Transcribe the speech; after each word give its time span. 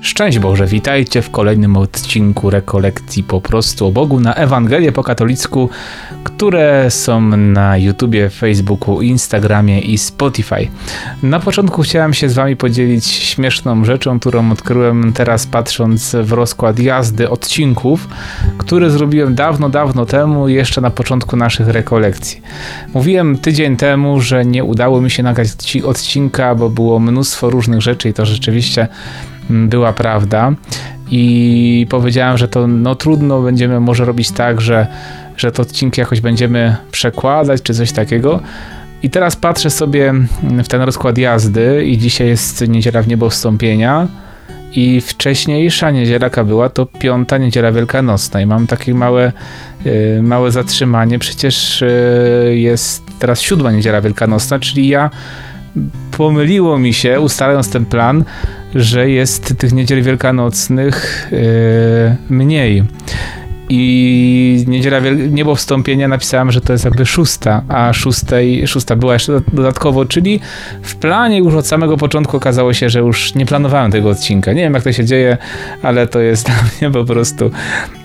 Szczęść 0.00 0.38
Boże, 0.38 0.66
witajcie 0.66 1.22
w 1.22 1.30
kolejnym 1.30 1.76
odcinku 1.76 2.50
rekolekcji 2.50 3.22
po 3.22 3.40
prostu 3.40 3.86
o 3.86 3.90
Bogu 3.90 4.20
na 4.20 4.34
Ewangelię 4.34 4.92
po 4.92 5.02
katolicku, 5.02 5.68
które 6.24 6.90
są 6.90 7.20
na 7.36 7.76
YouTubie, 7.76 8.30
Facebooku, 8.30 9.02
Instagramie 9.02 9.80
i 9.80 9.98
Spotify. 9.98 10.68
Na 11.22 11.40
początku 11.40 11.82
chciałem 11.82 12.14
się 12.14 12.28
z 12.28 12.34
wami 12.34 12.56
podzielić 12.56 13.06
śmieszną 13.06 13.84
rzeczą, 13.84 14.20
którą 14.20 14.52
odkryłem 14.52 15.12
teraz 15.12 15.46
patrząc 15.46 16.16
w 16.22 16.32
rozkład 16.32 16.78
jazdy 16.78 17.30
odcinków, 17.30 18.08
który 18.58 18.90
zrobiłem 18.90 19.34
dawno, 19.34 19.68
dawno 19.68 20.06
temu, 20.06 20.48
jeszcze 20.48 20.80
na 20.80 20.90
początku 20.90 21.36
naszych 21.36 21.68
rekolekcji. 21.68 22.42
Mówiłem 22.94 23.38
tydzień 23.38 23.76
temu, 23.76 24.20
że 24.20 24.44
nie 24.44 24.64
udało 24.64 25.00
mi 25.00 25.10
się 25.10 25.22
nagrać 25.22 25.76
odcinka, 25.84 26.54
bo 26.54 26.70
było 26.70 26.98
mnóstwo 26.98 27.50
różnych 27.50 27.80
rzeczy 27.80 28.08
i 28.08 28.14
to 28.14 28.26
rzeczywiście 28.26 28.88
była 29.50 29.92
prawda. 29.92 30.52
I 31.10 31.86
powiedziałem, 31.90 32.38
że 32.38 32.48
to 32.48 32.66
no 32.66 32.94
trudno 32.94 33.42
będziemy 33.42 33.80
może 33.80 34.04
robić 34.04 34.30
tak, 34.30 34.60
że, 34.60 34.86
że 35.36 35.52
to 35.52 35.62
odcinki 35.62 36.00
jakoś 36.00 36.20
będziemy 36.20 36.76
przekładać 36.90 37.62
czy 37.62 37.74
coś 37.74 37.92
takiego. 37.92 38.40
I 39.02 39.10
teraz 39.10 39.36
patrzę 39.36 39.70
sobie 39.70 40.14
w 40.64 40.68
ten 40.68 40.82
rozkład 40.82 41.18
jazdy 41.18 41.84
i 41.84 41.98
dzisiaj 41.98 42.28
jest 42.28 42.68
niedziela 42.68 43.02
w 43.02 43.08
niebo 43.08 43.30
wstąpienia. 43.30 44.08
I 44.72 45.00
wcześniejsza 45.00 45.90
niedziela 45.90 46.26
jaka 46.26 46.44
była 46.44 46.68
to 46.68 46.86
piąta 46.86 47.38
niedziela 47.38 47.72
wielkanocna. 47.72 48.40
I 48.40 48.46
mam 48.46 48.66
takie 48.66 48.94
małe, 48.94 49.32
yy, 49.84 50.22
małe 50.22 50.50
zatrzymanie, 50.50 51.18
przecież 51.18 51.84
yy, 52.46 52.58
jest 52.58 53.02
teraz 53.18 53.40
siódma 53.40 53.72
niedziela 53.72 54.00
wielkanocna, 54.00 54.58
czyli 54.58 54.88
ja 54.88 55.10
pomyliło 56.16 56.78
mi 56.78 56.94
się 56.94 57.20
ustalając 57.20 57.70
ten 57.70 57.86
plan, 57.86 58.24
że 58.74 59.10
jest 59.10 59.58
tych 59.58 59.72
niedziel 59.72 60.02
wielkanocnych 60.02 61.28
yy, 61.32 62.16
mniej. 62.30 62.84
I 63.68 64.64
niedziela 64.66 65.00
niebo 65.30 65.54
wstąpienia 65.54 66.08
napisałem, 66.08 66.52
że 66.52 66.60
to 66.60 66.72
jest 66.72 66.84
jakby 66.84 67.06
szósta, 67.06 67.62
a 67.68 67.92
szóstej, 67.92 68.66
szósta 68.66 68.96
była 68.96 69.12
jeszcze 69.12 69.40
dodatkowo, 69.52 70.04
czyli 70.04 70.40
w 70.82 70.96
planie 70.96 71.38
już 71.38 71.54
od 71.54 71.66
samego 71.66 71.96
początku 71.96 72.36
okazało 72.36 72.72
się, 72.72 72.90
że 72.90 72.98
już 72.98 73.34
nie 73.34 73.46
planowałem 73.46 73.92
tego 73.92 74.10
odcinka. 74.10 74.52
Nie 74.52 74.62
wiem 74.62 74.74
jak 74.74 74.82
to 74.82 74.92
się 74.92 75.04
dzieje, 75.04 75.36
ale 75.82 76.06
to 76.06 76.20
jest 76.20 76.46
dla 76.48 76.54
mnie 76.54 76.90
po 76.90 77.04
prostu 77.04 77.50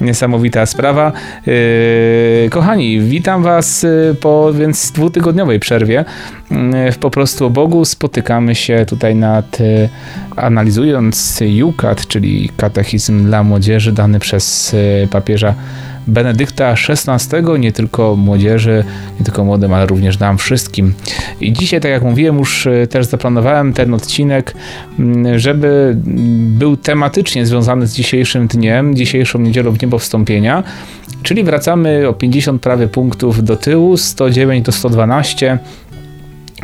niesamowita 0.02 0.66
sprawa. 0.66 1.12
Yy, 1.46 2.50
kochani, 2.50 3.02
witam 3.02 3.44
was 3.44 3.84
yy, 3.84 4.16
po 4.22 4.54
więc 4.54 4.92
dwutygodniowej 4.92 5.60
przerwie. 5.60 6.06
Yy, 6.52 6.92
w 6.92 6.98
po 6.98 7.10
prostu 7.10 7.50
Bogu 7.50 7.86
spotykamy 7.86 8.56
się 8.56 8.86
tutaj 8.86 9.16
nad 9.16 9.60
yy, 9.60 9.90
analizując 10.36 11.40
Jukat, 11.42 12.08
czyli 12.08 12.50
katechizm 12.58 13.26
dla 13.26 13.44
młodzieży 13.44 13.92
dany 13.92 14.20
przez 14.20 14.74
yy, 14.74 15.08
Benedykta 16.08 16.76
XVI, 16.90 17.60
nie 17.60 17.72
tylko 17.72 18.16
młodzieży, 18.16 18.84
nie 19.20 19.26
tylko 19.26 19.44
młodym, 19.44 19.74
ale 19.74 19.86
również 19.86 20.20
nam 20.20 20.38
wszystkim. 20.38 20.94
I 21.42 21.54
dzisiaj, 21.54 21.82
tak 21.82 21.92
jak 21.92 22.04
mówiłem, 22.04 22.38
już 22.38 22.68
e, 22.68 22.88
też 22.88 23.06
zaplanowałem 23.06 23.74
ten 23.74 23.94
odcinek, 23.94 24.56
mm, 25.00 25.40
żeby 25.40 25.98
był 26.38 26.78
tematycznie 26.78 27.46
związany 27.46 27.88
z 27.88 27.94
dzisiejszym 27.94 28.48
dniem, 28.48 28.96
dzisiejszą 28.96 29.40
niedzielą 29.40 29.72
w 29.72 29.82
niebo 29.82 30.00
wstąpienia, 30.00 30.64
czyli 31.24 31.44
wracamy 31.44 32.08
o 32.08 32.14
50 32.14 32.62
prawie 32.62 32.88
punktów 32.88 33.44
do 33.44 33.56
tyłu, 33.56 33.98
109 33.98 34.66
do 34.66 34.72
112 34.72 35.60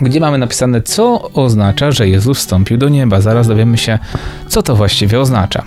gdzie 0.02 0.20
mamy 0.20 0.38
napisane, 0.38 0.82
co 0.82 1.32
oznacza, 1.34 1.92
że 1.92 2.10
Jezus 2.10 2.38
wstąpił 2.38 2.78
do 2.78 2.90
nieba. 2.90 3.22
Zaraz 3.22 3.48
dowiemy 3.48 3.78
się, 3.78 4.00
co 4.48 4.64
to 4.64 4.76
właściwie 4.76 5.20
oznacza. 5.20 5.64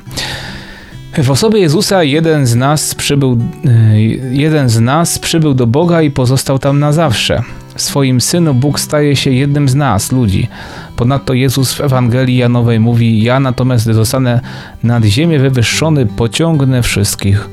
W 1.19 1.31
osobie 1.31 1.61
Jezusa 1.61 2.05
jeden 2.05 2.47
z 2.47 2.55
nas 2.55 2.95
przybył, 2.95 3.39
e, 3.65 4.01
jeden 4.33 4.69
z 4.69 4.81
nas 4.81 5.19
przybył 5.19 5.55
do 5.55 5.67
Boga 5.67 6.03
i 6.03 6.11
pozostał 6.11 6.59
tam 6.59 6.79
na 6.79 6.93
zawsze. 6.93 7.43
W 7.75 7.83
swoim 7.83 8.21
Synu 8.21 8.55
Bóg 8.55 8.81
staje 8.81 9.17
się 9.17 9.31
jednym 9.31 9.69
z 9.69 9.75
nas, 9.75 10.13
ludzi. 10.13 10.49
Ponadto 10.97 11.35
Jezus 11.35 11.75
w 11.75 11.81
Ewangelii 11.81 12.37
Janowej 12.37 12.81
mówi: 12.81 13.23
Ja 13.23 13.41
natomiast 13.41 13.85
zostanę 13.85 14.41
nad 14.83 15.05
ziemię 15.05 15.39
wywyższony, 15.39 16.07
pociągnę 16.07 16.83
wszystkich 16.83 17.49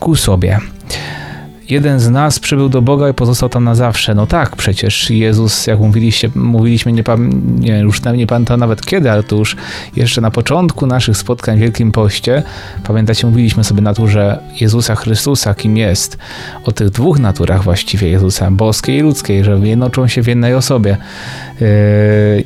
ku 0.00 0.16
sobie 0.16 0.60
jeden 1.70 2.00
z 2.00 2.08
nas 2.08 2.38
przybył 2.38 2.68
do 2.68 2.82
Boga 2.82 3.08
i 3.08 3.14
pozostał 3.14 3.48
tam 3.48 3.64
na 3.64 3.74
zawsze. 3.74 4.14
No 4.14 4.26
tak, 4.26 4.56
przecież 4.56 5.10
Jezus, 5.10 5.66
jak 5.66 5.78
mówiliście, 5.78 6.30
mówiliśmy, 6.34 6.92
nie, 6.92 7.02
nie, 7.58 7.78
już 7.78 8.02
nie 8.04 8.26
pamiętam 8.26 8.60
nawet 8.60 8.86
kiedy, 8.86 9.10
ale 9.10 9.22
to 9.22 9.36
już 9.36 9.56
jeszcze 9.96 10.20
na 10.20 10.30
początku 10.30 10.86
naszych 10.86 11.16
spotkań 11.16 11.56
w 11.56 11.60
Wielkim 11.60 11.92
Poście, 11.92 12.42
pamiętacie, 12.84 13.26
mówiliśmy 13.26 13.64
sobie 13.64 13.82
naturze 13.82 14.38
Jezusa 14.60 14.94
Chrystusa, 14.94 15.54
kim 15.54 15.76
jest, 15.76 16.18
o 16.64 16.72
tych 16.72 16.90
dwóch 16.90 17.18
naturach 17.18 17.62
właściwie 17.62 18.08
Jezusa, 18.08 18.50
boskiej 18.50 18.98
i 18.98 19.00
ludzkiej, 19.00 19.44
że 19.44 19.58
jednoczą 19.58 20.08
się 20.08 20.22
w 20.22 20.26
jednej 20.26 20.54
osobie. 20.54 20.96
Yy, 21.60 21.68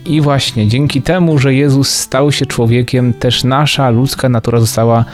I 0.06 0.20
właśnie 0.20 0.68
dzięki 0.68 1.02
temu, 1.02 1.38
że 1.38 1.54
Jezus 1.54 1.88
stał 1.90 2.32
się 2.32 2.46
człowiekiem, 2.46 3.12
też 3.12 3.44
nasza 3.44 3.90
ludzka 3.90 4.28
natura 4.28 4.60
została 4.60 5.04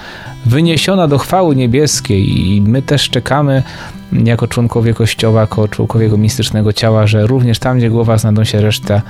wyniesiona 0.46 1.08
do 1.08 1.18
chwały 1.18 1.56
niebieskiej 1.56 2.46
i 2.46 2.62
my 2.62 2.82
też 2.82 3.10
czekamy 3.10 3.62
jako 4.12 4.48
członkowie 4.48 4.94
Kościoła, 4.94 5.40
jako 5.40 5.68
członkowie 5.68 6.04
jego 6.04 6.16
mistycznego 6.16 6.72
ciała, 6.72 7.06
że 7.06 7.26
również 7.26 7.58
tam, 7.58 7.78
gdzie 7.78 7.90
głowa 7.90 8.18
znajdą 8.18 8.44
się 8.44 8.60
reszta, 8.60 9.02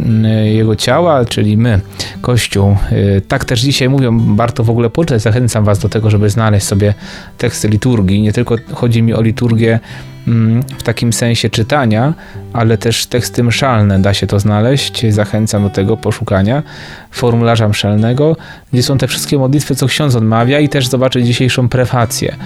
mm, 0.00 0.46
jego 0.46 0.76
ciała, 0.76 1.24
czyli 1.24 1.56
my, 1.56 1.80
Kościół. 2.20 2.76
Y, 2.92 3.22
tak 3.28 3.44
też 3.44 3.60
dzisiaj 3.60 3.88
mówią, 3.88 4.36
warto 4.36 4.64
w 4.64 4.70
ogóle 4.70 4.90
poczytać, 4.90 5.22
zachęcam 5.22 5.64
was 5.64 5.78
do 5.78 5.88
tego, 5.88 6.10
żeby 6.10 6.30
znaleźć 6.30 6.66
sobie 6.66 6.94
teksty 7.38 7.68
liturgii. 7.68 8.22
Nie 8.22 8.32
tylko 8.32 8.56
chodzi 8.72 9.02
mi 9.02 9.14
o 9.14 9.22
liturgię 9.22 9.80
mm, 10.28 10.62
w 10.78 10.82
takim 10.82 11.12
sensie 11.12 11.50
czytania, 11.50 12.14
ale 12.52 12.78
też 12.78 13.06
teksty 13.06 13.42
mszalne 13.42 14.02
da 14.02 14.14
się 14.14 14.26
to 14.26 14.40
znaleźć. 14.40 15.06
Zachęcam 15.12 15.62
do 15.62 15.70
tego 15.70 15.96
poszukania 15.96 16.62
formularza 17.10 17.68
mszelnego, 17.68 18.36
gdzie 18.72 18.82
są 18.82 18.98
te 18.98 19.08
wszystkie 19.08 19.38
modlitwy, 19.38 19.74
co 19.74 19.86
ksiądz 19.86 20.14
odmawia 20.14 20.60
i 20.60 20.68
też 20.68 20.88
zobaczyć 20.88 21.26
dzisiejszą 21.26 21.68
prefację. 21.68 22.36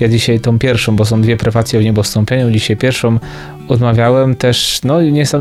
Ja 0.00 0.08
dzisiaj 0.08 0.40
tą 0.40 0.58
pierwszą, 0.58 0.96
bo 0.96 1.04
są 1.04 1.22
dwie 1.22 1.36
prefacje 1.36 1.78
o 1.78 1.82
niebostąpieniu, 1.82 2.50
dzisiaj 2.50 2.76
pierwszą 2.76 3.18
odmawiałem 3.70 4.34
też, 4.34 4.80
no 4.84 4.98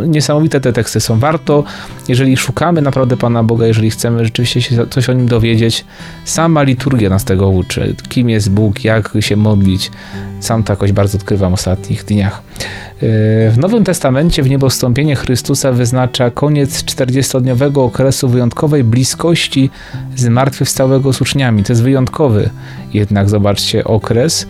niesamowite 0.07 0.61
te 0.61 0.73
teksty 0.73 0.99
są. 0.99 1.19
Warto, 1.19 1.63
jeżeli 2.07 2.37
szukamy 2.37 2.81
naprawdę 2.81 3.17
Pana 3.17 3.43
Boga, 3.43 3.67
jeżeli 3.67 3.89
chcemy 3.89 4.25
rzeczywiście 4.25 4.61
się 4.61 4.87
coś 4.87 5.09
o 5.09 5.13
Nim 5.13 5.27
dowiedzieć, 5.27 5.85
sama 6.25 6.63
liturgia 6.63 7.09
nas 7.09 7.25
tego 7.25 7.49
uczy. 7.49 7.95
Kim 8.09 8.29
jest 8.29 8.51
Bóg, 8.51 8.83
jak 8.83 9.13
się 9.19 9.35
modlić. 9.35 9.91
Sam 10.39 10.63
to 10.63 10.73
jakoś 10.73 10.91
bardzo 10.91 11.17
odkrywam 11.17 11.51
w 11.51 11.53
ostatnich 11.53 12.05
dniach. 12.05 12.41
W 13.51 13.53
Nowym 13.57 13.83
Testamencie 13.83 14.43
w 14.43 14.49
niebostąpienie 14.49 15.15
Chrystusa 15.15 15.71
wyznacza 15.71 16.31
koniec 16.31 16.83
40-dniowego 16.83 17.85
okresu 17.85 18.29
wyjątkowej 18.29 18.83
bliskości 18.83 19.69
zmartwychwstałego 20.15 21.13
z 21.13 21.21
uczniami. 21.21 21.63
To 21.63 21.73
jest 21.73 21.83
wyjątkowy 21.83 22.49
jednak, 22.93 23.29
zobaczcie, 23.29 23.83
okres, 23.83 24.47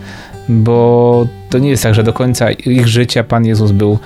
bo 0.48 1.26
to 1.50 1.58
nie 1.58 1.70
jest 1.70 1.82
tak, 1.82 1.94
że 1.94 2.02
do 2.02 2.12
końca 2.12 2.50
ich 2.50 2.88
życia 2.88 3.24
Pan 3.24 3.44
Jezus 3.44 3.72
był 3.72 3.98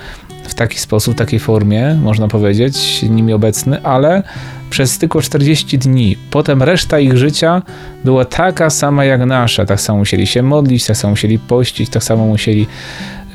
w 0.43 0.53
taki 0.53 0.79
sposób, 0.79 1.13
w 1.13 1.17
takiej 1.17 1.39
formie, 1.39 1.97
można 2.01 2.27
powiedzieć, 2.27 3.03
nimi 3.09 3.33
obecny, 3.33 3.83
ale 3.83 4.23
przez 4.69 4.97
tylko 4.97 5.21
40 5.21 5.77
dni. 5.77 6.17
Potem 6.31 6.63
reszta 6.63 6.99
ich 6.99 7.17
życia 7.17 7.61
była 8.03 8.25
taka 8.25 8.69
sama 8.69 9.05
jak 9.05 9.25
nasza. 9.25 9.65
Tak 9.65 9.81
samo 9.81 9.99
musieli 9.99 10.27
się 10.27 10.41
modlić, 10.41 10.85
tak 10.85 10.97
samo 10.97 11.11
musieli 11.11 11.39
pościć, 11.39 11.89
tak 11.89 12.03
samo 12.03 12.25
musieli 12.25 12.67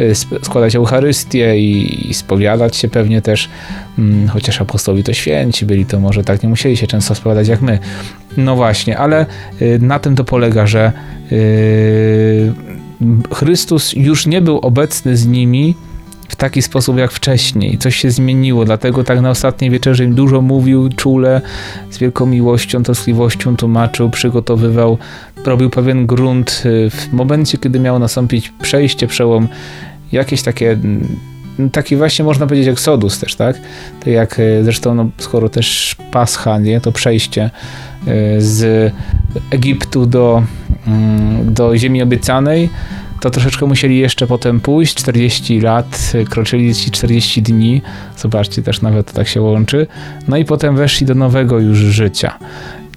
Y, 0.00 0.14
składać 0.42 0.76
Eucharystię 0.76 1.58
i, 1.58 2.14
spowiadać 2.14 2.76
się 2.76 2.88
pewnie 2.88 3.22
też, 3.22 3.48
hmm, 3.96 4.28
chociaż 4.28 4.60
apostołowie 4.60 5.02
to 5.02 5.12
święci 5.12 5.66
byli, 5.66 5.86
to 5.86 6.00
może 6.00 6.24
tak 6.24 6.42
nie 6.42 6.48
musieli 6.48 6.76
się 6.76 6.86
często 6.86 7.14
spowiadać 7.14 7.48
jak 7.48 7.62
my. 7.62 7.78
No 8.36 8.56
właśnie, 8.56 8.98
ale 8.98 9.26
y, 9.62 9.78
na 9.82 9.98
tym 9.98 10.16
to 10.16 10.24
polega, 10.24 10.66
że 10.66 10.92
y, 11.32 12.52
Chrystus 13.34 13.92
już 13.92 14.26
nie 14.26 14.40
był 14.40 14.58
obecny 14.58 15.16
z 15.16 15.26
nimi 15.26 15.74
w 16.28 16.36
taki 16.36 16.62
sposób 16.62 16.98
jak 16.98 17.12
wcześniej. 17.12 17.78
Coś 17.78 17.96
się 17.96 18.10
zmieniło, 18.10 18.64
dlatego 18.64 19.04
tak 19.04 19.20
na 19.20 19.30
ostatniej 19.30 19.70
wieczerzy 19.70 20.04
im 20.04 20.14
dużo 20.14 20.40
mówił, 20.40 20.88
czule, 20.88 21.40
z 21.90 21.98
wielką 21.98 22.26
miłością, 22.26 22.82
troskliwością 22.82 23.56
tłumaczył, 23.56 24.10
przygotowywał, 24.10 24.98
robił 25.44 25.70
pewien 25.70 26.06
grunt 26.06 26.62
w 26.90 27.12
momencie, 27.12 27.58
kiedy 27.58 27.80
miało 27.80 27.98
nastąpić 27.98 28.52
przejście, 28.62 29.06
przełom 29.06 29.48
jakieś 30.12 30.42
takie 30.42 30.78
taki 31.72 31.96
właśnie 31.96 32.24
można 32.24 32.46
powiedzieć 32.46 32.68
eksodus 32.68 33.18
też, 33.18 33.34
tak? 33.34 33.60
Tak 33.98 34.06
jak 34.06 34.40
e, 34.40 34.64
zresztą, 34.64 34.94
no, 34.94 35.10
skoro 35.18 35.48
też 35.48 35.96
Pascha, 36.12 36.58
nie, 36.58 36.80
to 36.80 36.92
przejście 36.92 37.42
e, 37.42 37.50
z 38.40 38.92
Egiptu 39.50 40.06
do, 40.06 40.42
mm, 40.86 41.54
do 41.54 41.76
ziemi 41.76 42.02
obiecanej, 42.02 42.70
to 43.20 43.30
troszeczkę 43.30 43.66
musieli 43.66 43.98
jeszcze 43.98 44.26
potem 44.26 44.60
pójść, 44.60 44.94
40 44.94 45.60
lat, 45.60 46.12
kroczyli 46.30 46.74
40 46.74 47.42
dni, 47.42 47.82
zobaczcie, 48.16 48.62
też 48.62 48.82
nawet 48.82 49.12
tak 49.12 49.28
się 49.28 49.42
łączy, 49.42 49.86
no 50.28 50.36
i 50.36 50.44
potem 50.44 50.76
weszli 50.76 51.06
do 51.06 51.14
nowego 51.14 51.58
już 51.58 51.78
życia. 51.78 52.38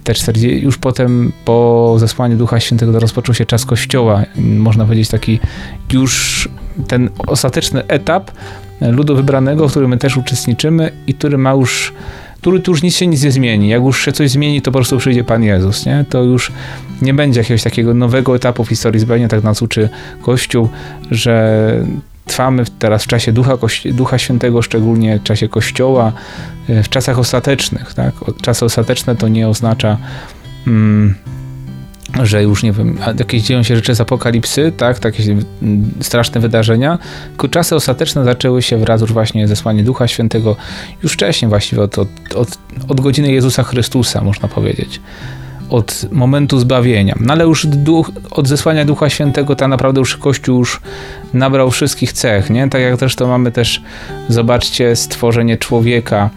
te 0.04 0.14
40, 0.14 0.64
już 0.64 0.78
potem 0.78 1.32
po 1.44 1.94
zesłaniu 1.98 2.36
Ducha 2.36 2.60
Świętego 2.60 3.00
rozpoczął 3.00 3.34
się 3.34 3.46
czas 3.46 3.66
Kościoła, 3.66 4.22
można 4.36 4.84
powiedzieć 4.84 5.08
taki 5.08 5.40
już 5.92 6.48
ten 6.88 7.10
ostateczny 7.26 7.86
etap 7.86 8.30
ludu 8.80 9.16
wybranego, 9.16 9.68
w 9.68 9.70
którym 9.70 9.90
my 9.90 9.98
też 9.98 10.16
uczestniczymy 10.16 10.92
i 11.06 11.14
który 11.14 11.38
ma 11.38 11.52
już 11.52 11.92
który 12.44 12.60
tu 12.60 12.70
już 12.70 12.82
nic 12.82 12.96
się 12.96 13.06
nic 13.06 13.22
nie 13.22 13.30
zmieni. 13.30 13.68
Jak 13.68 13.82
już 13.82 14.04
się 14.04 14.12
coś 14.12 14.30
zmieni, 14.30 14.62
to 14.62 14.72
po 14.72 14.78
prostu 14.78 14.98
przyjdzie 14.98 15.24
Pan 15.24 15.42
Jezus, 15.42 15.86
nie? 15.86 16.04
To 16.08 16.22
już 16.22 16.52
nie 17.02 17.14
będzie 17.14 17.40
jakiegoś 17.40 17.62
takiego 17.62 17.94
nowego 17.94 18.36
etapu 18.36 18.64
w 18.64 18.68
historii 18.68 19.00
zbawienia, 19.00 19.28
tak 19.28 19.42
nas 19.42 19.62
uczy 19.62 19.88
Kościół, 20.22 20.68
że 21.10 21.86
trwamy 22.26 22.64
teraz 22.78 23.04
w 23.04 23.06
czasie 23.06 23.32
Ducha, 23.32 23.58
Ducha 23.92 24.18
Świętego, 24.18 24.62
szczególnie 24.62 25.18
w 25.18 25.22
czasie 25.22 25.48
Kościoła, 25.48 26.12
w 26.68 26.88
czasach 26.88 27.18
ostatecznych. 27.18 27.94
Tak? 27.94 28.14
Czasy 28.42 28.64
ostateczne 28.64 29.16
to 29.16 29.28
nie 29.28 29.48
oznacza, 29.48 29.98
mm, 30.66 31.14
że 32.22 32.42
już 32.42 32.62
nie 32.62 32.72
wiem, 32.72 32.98
jakieś 33.18 33.42
dzieją 33.42 33.62
się 33.62 33.76
rzeczy 33.76 33.94
z 33.94 34.00
apokalipsy, 34.00 34.72
tak, 34.76 34.98
takie 34.98 35.22
straszne 36.00 36.40
wydarzenia, 36.40 36.98
tylko 37.28 37.48
czasy 37.48 37.74
ostateczne 37.74 38.24
zaczęły 38.24 38.62
się 38.62 38.78
wraz 38.78 39.00
już 39.00 39.12
właśnie 39.12 39.48
zesłanie 39.48 39.82
Ducha 39.82 40.08
Świętego 40.08 40.56
już 41.02 41.12
wcześniej 41.12 41.48
właściwie 41.48 41.82
od, 41.82 41.98
od, 41.98 42.08
od, 42.34 42.58
od 42.88 43.00
godziny 43.00 43.32
Jezusa 43.32 43.62
Chrystusa, 43.62 44.20
można 44.20 44.48
powiedzieć 44.48 45.00
od 45.68 46.06
momentu 46.10 46.58
zbawienia. 46.58 47.14
No 47.20 47.32
ale 47.32 47.44
już 47.44 47.66
duch, 47.66 48.10
od 48.30 48.48
zesłania 48.48 48.84
Ducha 48.84 49.10
Świętego 49.10 49.56
tak 49.56 49.68
naprawdę 49.68 50.00
już 50.00 50.16
Kościół 50.16 50.58
już 50.58 50.80
nabrał 51.32 51.70
wszystkich 51.70 52.12
cech, 52.12 52.50
nie? 52.50 52.68
Tak 52.68 52.82
jak 52.82 52.96
też 52.96 53.16
to 53.16 53.26
mamy 53.26 53.52
też, 53.52 53.82
zobaczcie, 54.28 54.96
stworzenie 54.96 55.56
człowieka 55.56 56.30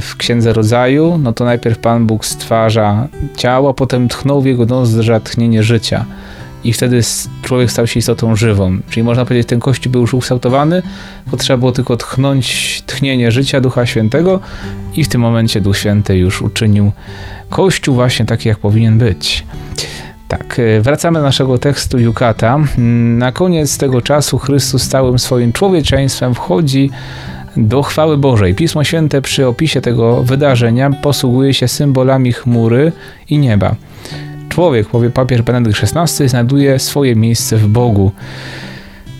w 0.00 0.14
Księdze 0.18 0.52
Rodzaju, 0.52 1.18
no 1.22 1.32
to 1.32 1.44
najpierw 1.44 1.78
Pan 1.78 2.06
Bóg 2.06 2.24
stwarza 2.24 3.08
ciało, 3.36 3.74
potem 3.74 4.08
tchnął 4.08 4.42
w 4.42 4.46
jego 4.46 4.66
nozdrza 4.66 5.20
tchnienie 5.20 5.62
życia 5.62 6.04
i 6.64 6.72
wtedy 6.72 7.00
człowiek 7.42 7.70
stał 7.70 7.86
się 7.86 7.98
istotą 7.98 8.36
żywą. 8.36 8.78
Czyli 8.90 9.04
można 9.04 9.24
powiedzieć, 9.24 9.48
ten 9.48 9.60
kościół 9.60 9.92
był 9.92 10.00
już 10.00 10.14
ukształtowany, 10.14 10.82
bo 11.26 11.36
trzeba 11.36 11.56
było 11.56 11.72
tylko 11.72 11.96
tchnąć 11.96 12.82
tchnienie 12.86 13.32
życia 13.32 13.60
Ducha 13.60 13.86
Świętego 13.86 14.40
i 14.96 15.04
w 15.04 15.08
tym 15.08 15.20
momencie 15.20 15.60
Duch 15.60 15.78
Święty 15.78 16.16
już 16.16 16.42
uczynił 16.42 16.92
kościół 17.50 17.94
właśnie 17.94 18.26
taki, 18.26 18.48
jak 18.48 18.58
powinien 18.58 18.98
być. 18.98 19.44
Tak, 20.28 20.58
e, 20.58 20.80
wracamy 20.80 21.18
do 21.18 21.24
naszego 21.24 21.58
tekstu 21.58 21.98
Jukata. 21.98 22.58
Na 23.18 23.32
koniec 23.32 23.78
tego 23.78 24.02
czasu 24.02 24.38
Chrystus 24.38 24.88
całym 24.88 25.18
swoim 25.18 25.52
człowieczeństwem 25.52 26.34
wchodzi 26.34 26.90
do 27.56 27.82
chwały 27.82 28.18
Bożej. 28.18 28.54
Pismo 28.54 28.84
Święte 28.84 29.22
przy 29.22 29.46
opisie 29.46 29.80
tego 29.80 30.22
wydarzenia 30.22 30.90
posługuje 30.90 31.54
się 31.54 31.68
symbolami 31.68 32.32
chmury 32.32 32.92
i 33.28 33.38
nieba. 33.38 33.74
Człowiek, 34.48 34.88
powie 34.88 35.10
papież 35.10 35.42
Benedykt 35.42 35.80
XVI, 35.82 36.28
znajduje 36.28 36.78
swoje 36.78 37.16
miejsce 37.16 37.56
w 37.56 37.68
Bogu. 37.68 38.12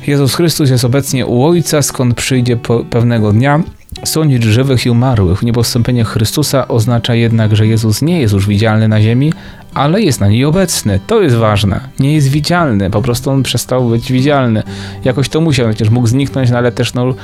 Jezus 0.06 0.34
Chrystus 0.34 0.70
jest 0.70 0.84
obecnie 0.84 1.26
u 1.26 1.44
Ojca, 1.44 1.82
skąd 1.82 2.14
przyjdzie 2.14 2.56
pewnego 2.90 3.32
dnia 3.32 3.62
sądzić 4.04 4.42
żywych 4.42 4.86
i 4.86 4.90
umarłych. 4.90 5.42
Niebostąpienie 5.42 6.04
Chrystusa 6.04 6.68
oznacza 6.68 7.14
jednak, 7.14 7.56
że 7.56 7.66
Jezus 7.66 8.02
nie 8.02 8.20
jest 8.20 8.34
już 8.34 8.46
widzialny 8.46 8.88
na 8.88 9.02
ziemi, 9.02 9.32
ale 9.74 10.02
jest 10.02 10.20
na 10.20 10.28
niej 10.28 10.44
obecny. 10.44 11.00
To 11.06 11.22
jest 11.22 11.36
ważne. 11.36 11.80
Nie 11.98 12.14
jest 12.14 12.28
widzialny, 12.28 12.90
po 12.90 13.02
prostu 13.02 13.30
on 13.30 13.42
przestał 13.42 13.88
być 13.88 14.12
widzialny. 14.12 14.62
Jakoś 15.04 15.28
to 15.28 15.40
musiał, 15.40 15.68
przecież 15.68 15.90
mógł 15.90 16.06
zniknąć, 16.06 16.50
no 16.50 16.58
ale 16.58 16.72
też, 16.72 16.94
no, 16.94 17.14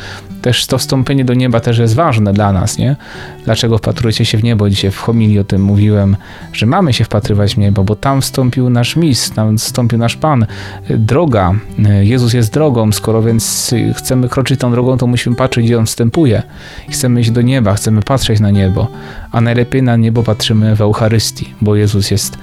też 0.42 0.66
to 0.66 0.78
wstąpienie 0.78 1.24
do 1.24 1.34
nieba 1.34 1.60
też 1.60 1.78
jest 1.78 1.94
ważne 1.94 2.32
dla 2.32 2.52
nas, 2.52 2.78
nie? 2.78 2.96
Dlaczego 3.44 3.78
wpatrujecie 3.78 4.24
się 4.24 4.38
w 4.38 4.44
niebo? 4.44 4.70
Dzisiaj 4.70 4.90
w 4.90 4.98
homilii 4.98 5.38
o 5.38 5.44
tym 5.44 5.62
mówiłem, 5.62 6.16
że 6.52 6.66
mamy 6.66 6.92
się 6.92 7.04
wpatrywać 7.04 7.54
w 7.54 7.58
niebo, 7.58 7.84
bo 7.84 7.96
tam 7.96 8.20
wstąpił 8.20 8.70
nasz 8.70 8.96
mistrz, 8.96 9.30
tam 9.30 9.58
wstąpił 9.58 9.98
nasz 9.98 10.16
Pan. 10.16 10.46
Droga, 10.90 11.54
Jezus 12.00 12.32
jest 12.32 12.52
drogą, 12.52 12.92
skoro 12.92 13.22
więc 13.22 13.74
chcemy 13.94 14.28
kroczyć 14.28 14.60
tą 14.60 14.70
drogą, 14.70 14.98
to 14.98 15.06
musimy 15.06 15.36
patrzeć, 15.36 15.64
gdzie 15.64 15.78
On 15.78 15.86
wstępuje. 15.86 16.42
Chcemy 16.90 17.20
iść 17.20 17.30
do 17.30 17.42
nieba, 17.42 17.74
chcemy 17.74 18.02
patrzeć 18.02 18.40
na 18.40 18.50
niebo, 18.50 18.88
a 19.36 19.40
najlepiej 19.40 19.82
na 19.82 19.96
niebo 19.96 20.22
patrzymy 20.22 20.76
w 20.76 20.80
Eucharystii, 20.80 21.54
bo 21.60 21.76
Jezus 21.76 22.10
jest 22.10 22.38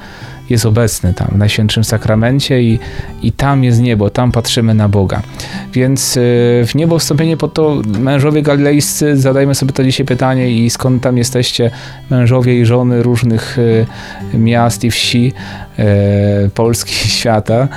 jest 0.49 0.65
obecny 0.65 1.13
tam 1.13 1.27
w 1.27 1.37
Najświętszym 1.37 1.83
Sakramencie 1.83 2.61
i, 2.61 2.79
i 3.21 3.31
tam 3.31 3.63
jest 3.63 3.81
niebo, 3.81 4.09
tam 4.09 4.31
patrzymy 4.31 4.73
na 4.73 4.89
Boga. 4.89 5.21
Więc 5.73 6.17
y, 6.17 6.19
w 6.67 6.75
niebo 6.75 6.99
wstąpienie 6.99 7.37
po 7.37 7.47
to 7.47 7.81
mężowie 7.99 8.41
galilejscy, 8.41 9.17
zadajmy 9.17 9.55
sobie 9.55 9.73
to 9.73 9.83
dzisiaj 9.83 10.05
pytanie 10.05 10.51
i 10.51 10.69
skąd 10.69 11.03
tam 11.03 11.17
jesteście 11.17 11.71
mężowie 12.09 12.61
i 12.61 12.65
żony 12.65 13.03
różnych 13.03 13.57
y, 13.57 13.85
miast 14.33 14.83
i 14.83 14.91
wsi 14.91 15.33
y, 15.79 16.49
Polski 16.49 16.93
świata. 17.19 17.67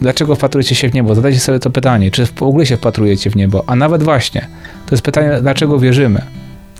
Dlaczego 0.00 0.34
wpatrujecie 0.34 0.74
się 0.74 0.88
w 0.88 0.94
niebo? 0.94 1.14
Zadajcie 1.14 1.40
sobie 1.40 1.58
to 1.58 1.70
pytanie, 1.70 2.10
czy 2.10 2.26
w 2.26 2.42
ogóle 2.42 2.66
się 2.66 2.76
wpatrujecie 2.76 3.30
w 3.30 3.36
niebo? 3.36 3.64
A 3.66 3.76
nawet 3.76 4.02
właśnie, 4.02 4.46
to 4.86 4.94
jest 4.94 5.02
pytanie, 5.02 5.38
dlaczego 5.42 5.78
wierzymy? 5.78 6.22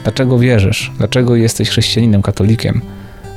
Dlaczego 0.09 0.39
wierzysz? 0.39 0.93
Dlaczego 0.99 1.37
jesteś 1.37 1.69
chrześcijaninem, 1.69 2.23
katolikiem? 2.23 2.81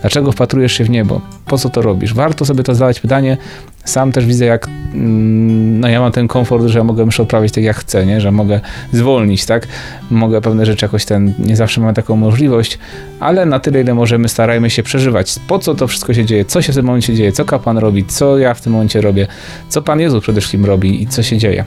Dlaczego 0.01 0.31
wpatrujesz 0.31 0.73
się 0.73 0.83
w 0.83 0.89
niebo? 0.89 1.21
Po 1.45 1.57
co 1.57 1.69
to 1.69 1.81
robisz? 1.81 2.13
Warto 2.13 2.45
sobie 2.45 2.63
to 2.63 2.75
zadać 2.75 2.99
pytanie. 2.99 3.37
Sam 3.85 4.11
też 4.11 4.25
widzę, 4.25 4.45
jak 4.45 4.67
mm, 4.67 5.79
no 5.79 5.87
ja 5.87 5.99
mam 5.99 6.11
ten 6.11 6.27
komfort, 6.27 6.65
że 6.65 6.83
mogę 6.83 7.03
już 7.03 7.19
odprawić 7.19 7.53
tak 7.53 7.63
jak 7.63 7.77
chcę, 7.77 8.05
nie? 8.05 8.21
że 8.21 8.31
mogę 8.31 8.59
zwolnić, 8.91 9.45
tak? 9.45 9.67
Mogę 10.11 10.41
pewne 10.41 10.65
rzeczy 10.65 10.85
jakoś 10.85 11.05
ten, 11.05 11.33
nie 11.39 11.55
zawsze 11.55 11.81
mamy 11.81 11.93
taką 11.93 12.15
możliwość, 12.15 12.79
ale 13.19 13.45
na 13.45 13.59
tyle, 13.59 13.81
ile 13.81 13.93
możemy, 13.93 14.29
starajmy 14.29 14.69
się 14.69 14.83
przeżywać. 14.83 15.35
Po 15.47 15.59
co 15.59 15.75
to 15.75 15.87
wszystko 15.87 16.13
się 16.13 16.25
dzieje? 16.25 16.45
Co 16.45 16.61
się 16.61 16.71
w 16.71 16.75
tym 16.75 16.85
momencie 16.85 17.15
dzieje? 17.15 17.31
Co 17.31 17.45
kapłan 17.45 17.77
robi? 17.77 18.05
Co 18.05 18.37
ja 18.37 18.53
w 18.53 18.61
tym 18.61 18.73
momencie 18.73 19.01
robię? 19.01 19.27
Co 19.69 19.81
Pan 19.81 19.99
Jezus 19.99 20.23
przede 20.23 20.41
wszystkim 20.41 20.65
robi 20.65 21.03
i 21.03 21.07
co 21.07 21.23
się 21.23 21.37
dzieje? 21.37 21.65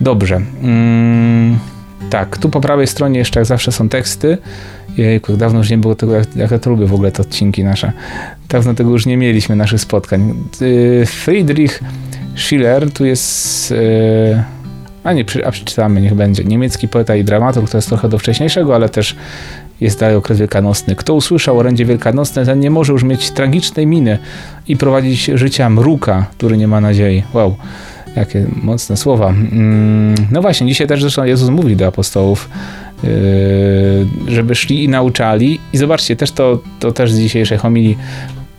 Dobrze. 0.00 0.40
Mm, 0.62 1.58
tak, 2.10 2.38
tu 2.38 2.48
po 2.48 2.60
prawej 2.60 2.86
stronie 2.86 3.18
jeszcze 3.18 3.40
jak 3.40 3.46
zawsze 3.46 3.72
są 3.72 3.88
teksty. 3.88 4.38
Jejku, 4.96 5.36
dawno 5.36 5.58
już 5.58 5.70
nie 5.70 5.78
było 5.78 5.94
tego, 5.94 6.14
jak, 6.14 6.36
jak 6.36 6.50
ja 6.50 6.58
to 6.58 6.70
lubię 6.70 6.86
w 6.86 6.94
ogóle 6.94 7.12
te 7.12 7.22
odcinki 7.22 7.64
nasze. 7.64 7.92
Dawno 8.48 8.74
tego 8.74 8.90
już 8.90 9.06
nie 9.06 9.16
mieliśmy, 9.16 9.56
naszych 9.56 9.80
spotkań. 9.80 10.34
Y, 10.62 11.04
Friedrich 11.06 11.80
Schiller, 12.36 12.92
tu 12.92 13.04
jest... 13.04 13.72
Y, 13.72 14.42
a 15.04 15.12
nie, 15.12 15.24
a 15.44 15.50
przeczytamy, 15.50 16.00
niech 16.00 16.14
będzie. 16.14 16.44
Niemiecki 16.44 16.88
poeta 16.88 17.16
i 17.16 17.24
dramaturg, 17.24 17.70
to 17.70 17.78
jest 17.78 17.88
trochę 17.88 18.08
do 18.08 18.18
wcześniejszego, 18.18 18.74
ale 18.74 18.88
też 18.88 19.16
jest 19.80 20.00
dalej 20.00 20.16
okres 20.16 20.38
wielkanocny. 20.38 20.96
Kto 20.96 21.14
usłyszał 21.14 21.58
orędzie 21.58 21.84
wielkanocne, 21.84 22.46
ten 22.46 22.60
nie 22.60 22.70
może 22.70 22.92
już 22.92 23.02
mieć 23.02 23.30
tragicznej 23.30 23.86
miny 23.86 24.18
i 24.68 24.76
prowadzić 24.76 25.24
życia 25.24 25.70
mruka, 25.70 26.26
który 26.38 26.56
nie 26.56 26.68
ma 26.68 26.80
nadziei. 26.80 27.22
Wow, 27.34 27.56
jakie 28.16 28.46
mocne 28.62 28.96
słowa. 28.96 29.28
Mm, 29.28 30.14
no 30.30 30.42
właśnie, 30.42 30.66
dzisiaj 30.66 30.86
też 30.86 31.00
zresztą 31.00 31.24
Jezus 31.24 31.50
mówi 31.50 31.76
do 31.76 31.86
apostołów, 31.86 32.48
Yy, 33.02 34.32
żeby 34.32 34.54
szli 34.54 34.84
i 34.84 34.88
nauczali. 34.88 35.60
I 35.72 35.78
zobaczcie, 35.78 36.16
też 36.16 36.32
to, 36.32 36.58
to 36.80 36.92
też 36.92 37.12
z 37.12 37.18
dzisiejszej 37.18 37.58
homilii 37.58 37.98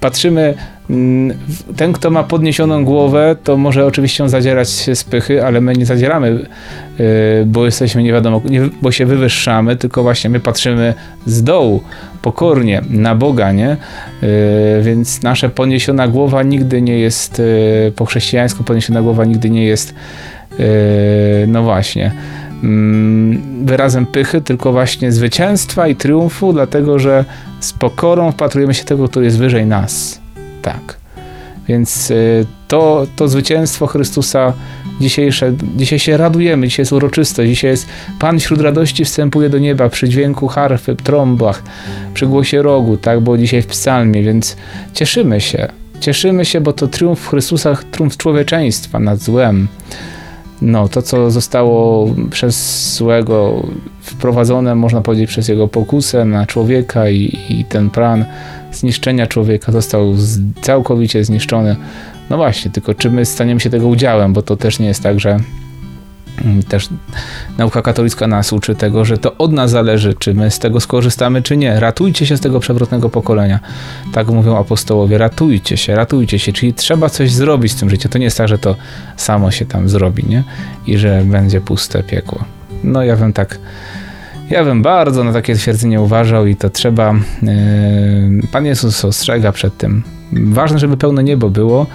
patrzymy, 0.02 0.54
mm, 0.90 1.38
ten, 1.78 1.94
kto 1.94 2.10
ma 2.10 2.24
podniesioną 2.24 2.86
głowę, 2.86 3.36
to 3.44 3.58
może 3.58 3.86
oczywiście 3.86 4.30
zadzierać 4.30 4.70
się 4.70 4.96
z 4.96 5.04
pychy, 5.04 5.46
ale 5.46 5.62
my 5.62 5.74
nie 5.74 5.86
zadzieramy, 5.86 6.32
yy, 6.32 7.06
bo 7.46 7.66
jesteśmy 7.66 8.04
nie 8.04 8.14
wiadomo, 8.14 8.42
bo 8.82 8.92
się 8.92 9.06
wywyższamy, 9.06 9.76
tylko 9.76 10.04
właśnie 10.04 10.30
my 10.30 10.40
patrzymy 10.40 10.94
z 11.26 11.44
dołu, 11.44 11.82
pokornie, 12.22 12.82
na 12.90 13.16
Boga, 13.16 13.52
nie? 13.52 13.78
Yy, 14.22 14.28
więc 14.84 15.24
nasza 15.24 15.50
podniesiona 15.50 16.08
głowa 16.08 16.44
nigdy 16.44 16.82
nie 16.82 17.00
jest, 17.00 17.42
po 17.96 18.06
chrześcijańsku 18.06 18.64
podniesiona 18.64 19.02
głowa 19.02 19.26
nigdy 19.26 19.50
nie 19.50 19.66
jest, 19.66 19.96
no 21.48 21.64
właśnie, 21.64 22.12
wyrazem 23.64 24.06
pychy, 24.06 24.42
tylko 24.42 24.72
właśnie 24.72 25.12
zwycięstwa 25.12 25.88
i 25.88 25.96
triumfu, 25.96 26.54
dlatego 26.54 27.00
że 27.00 27.26
z 27.60 27.74
pokorą 27.74 28.32
wpatrujemy 28.32 28.74
się 28.74 28.84
tego, 28.84 29.08
który 29.08 29.26
jest 29.26 29.38
wyżej 29.38 29.66
nas. 29.66 30.22
Tak. 30.62 30.98
Więc 31.68 32.12
y, 32.12 32.46
to, 32.68 33.08
to 33.16 33.28
zwycięstwo 33.28 33.88
Chrystusa 33.88 34.54
dzisiejsze, 35.02 35.54
dzisiaj 35.76 36.00
się 36.00 36.18
radujemy, 36.18 36.68
dzisiaj 36.68 36.84
jest 36.84 36.94
uroczyste, 36.94 37.48
dzisiaj 37.48 37.72
jest 37.72 37.88
Pan 38.20 38.40
wśród 38.40 38.62
radości 38.62 39.06
wstępuje 39.06 39.50
do 39.50 39.60
nieba 39.60 39.90
przy 39.90 40.10
dźwięku 40.10 40.48
harfy, 40.48 40.96
trąbach, 40.96 41.64
przy 42.14 42.28
głosie 42.28 42.62
rogu, 42.62 42.98
tak 42.98 43.20
było 43.20 43.38
dzisiaj 43.38 43.62
w 43.62 43.68
psalmie, 43.68 44.24
więc 44.24 44.58
cieszymy 44.94 45.42
się. 45.42 45.68
Cieszymy 46.00 46.46
się, 46.46 46.62
bo 46.62 46.74
to 46.74 46.88
triumf 46.88 47.28
Chrystusa, 47.28 47.78
triumf 47.92 48.18
człowieczeństwa 48.18 49.00
nad 49.00 49.20
złem 49.20 49.68
no, 50.62 50.88
to 50.88 51.02
co 51.02 51.32
zostało 51.32 52.08
przez 52.32 52.96
złego 52.96 53.64
wprowadzone, 54.02 54.76
można 54.76 55.02
powiedzieć, 55.02 55.30
przez 55.30 55.48
jego 55.48 55.68
pokusę 55.68 56.26
na 56.26 56.46
człowieka 56.46 57.10
i, 57.10 57.38
i 57.50 57.66
ten 57.66 57.90
plan 57.90 58.26
zniszczenia 58.72 59.28
człowieka 59.28 59.72
został 59.72 60.14
z, 60.16 60.40
całkowicie 60.62 61.24
zniszczony. 61.24 61.76
No 62.30 62.38
właśnie, 62.38 62.72
tylko 62.72 62.94
czy 62.94 63.12
my 63.12 63.26
staniemy 63.26 63.60
się 63.60 63.70
tego 63.70 63.88
udziałem, 63.88 64.34
bo 64.34 64.42
to 64.42 64.58
też 64.58 64.80
nie 64.80 64.88
jest 64.88 65.04
tak, 65.04 65.20
że 65.20 65.40
też 66.68 66.90
nauka 67.58 67.82
katolicka 67.82 68.28
nas 68.28 68.54
uczy 68.54 68.76
tego, 68.76 69.06
że 69.06 69.18
to 69.18 69.38
od 69.38 69.52
nas 69.52 69.72
zależy, 69.72 70.14
czy 70.14 70.34
my 70.34 70.52
z 70.52 70.60
tego 70.60 70.80
skorzystamy, 70.80 71.42
czy 71.42 71.58
nie. 71.58 71.80
Ratujcie 71.80 72.26
się 72.26 72.38
z 72.38 72.42
tego 72.42 72.60
przewrotnego 72.60 73.10
pokolenia. 73.10 73.60
Tak 74.14 74.28
mówią 74.28 74.58
apostołowie, 74.58 75.18
ratujcie 75.18 75.78
się, 75.78 75.96
ratujcie 75.96 76.40
się. 76.40 76.54
Czyli 76.54 76.74
trzeba 76.74 77.10
coś 77.10 77.34
zrobić 77.34 77.72
z 77.72 77.76
tym 77.76 77.90
życiem. 77.90 78.12
To 78.12 78.18
nie 78.18 78.26
jest 78.26 78.38
tak, 78.38 78.48
że 78.48 78.58
to 78.58 78.76
samo 79.18 79.52
się 79.52 79.66
tam 79.66 79.90
zrobi, 79.90 80.24
nie? 80.28 80.44
I 80.88 80.98
że 80.98 81.24
będzie 81.26 81.62
puste 81.62 82.04
piekło. 82.04 82.46
No 82.84 83.04
ja 83.04 83.16
bym 83.16 83.34
tak, 83.34 83.60
ja 84.50 84.64
bym 84.64 84.82
bardzo 84.82 85.24
na 85.24 85.34
takie 85.34 85.56
twierdzenie 85.56 86.02
uważał 86.02 86.48
i 86.48 86.56
to 86.56 86.70
trzeba, 86.70 87.14
yy, 87.42 88.48
Pan 88.52 88.66
Jezus 88.66 89.06
ostrzega 89.06 89.52
przed 89.52 89.78
tym. 89.78 90.04
Ważne, 90.34 90.80
żeby 90.80 90.98
pełne 90.98 91.24
niebo 91.24 91.50
było, 91.50 91.88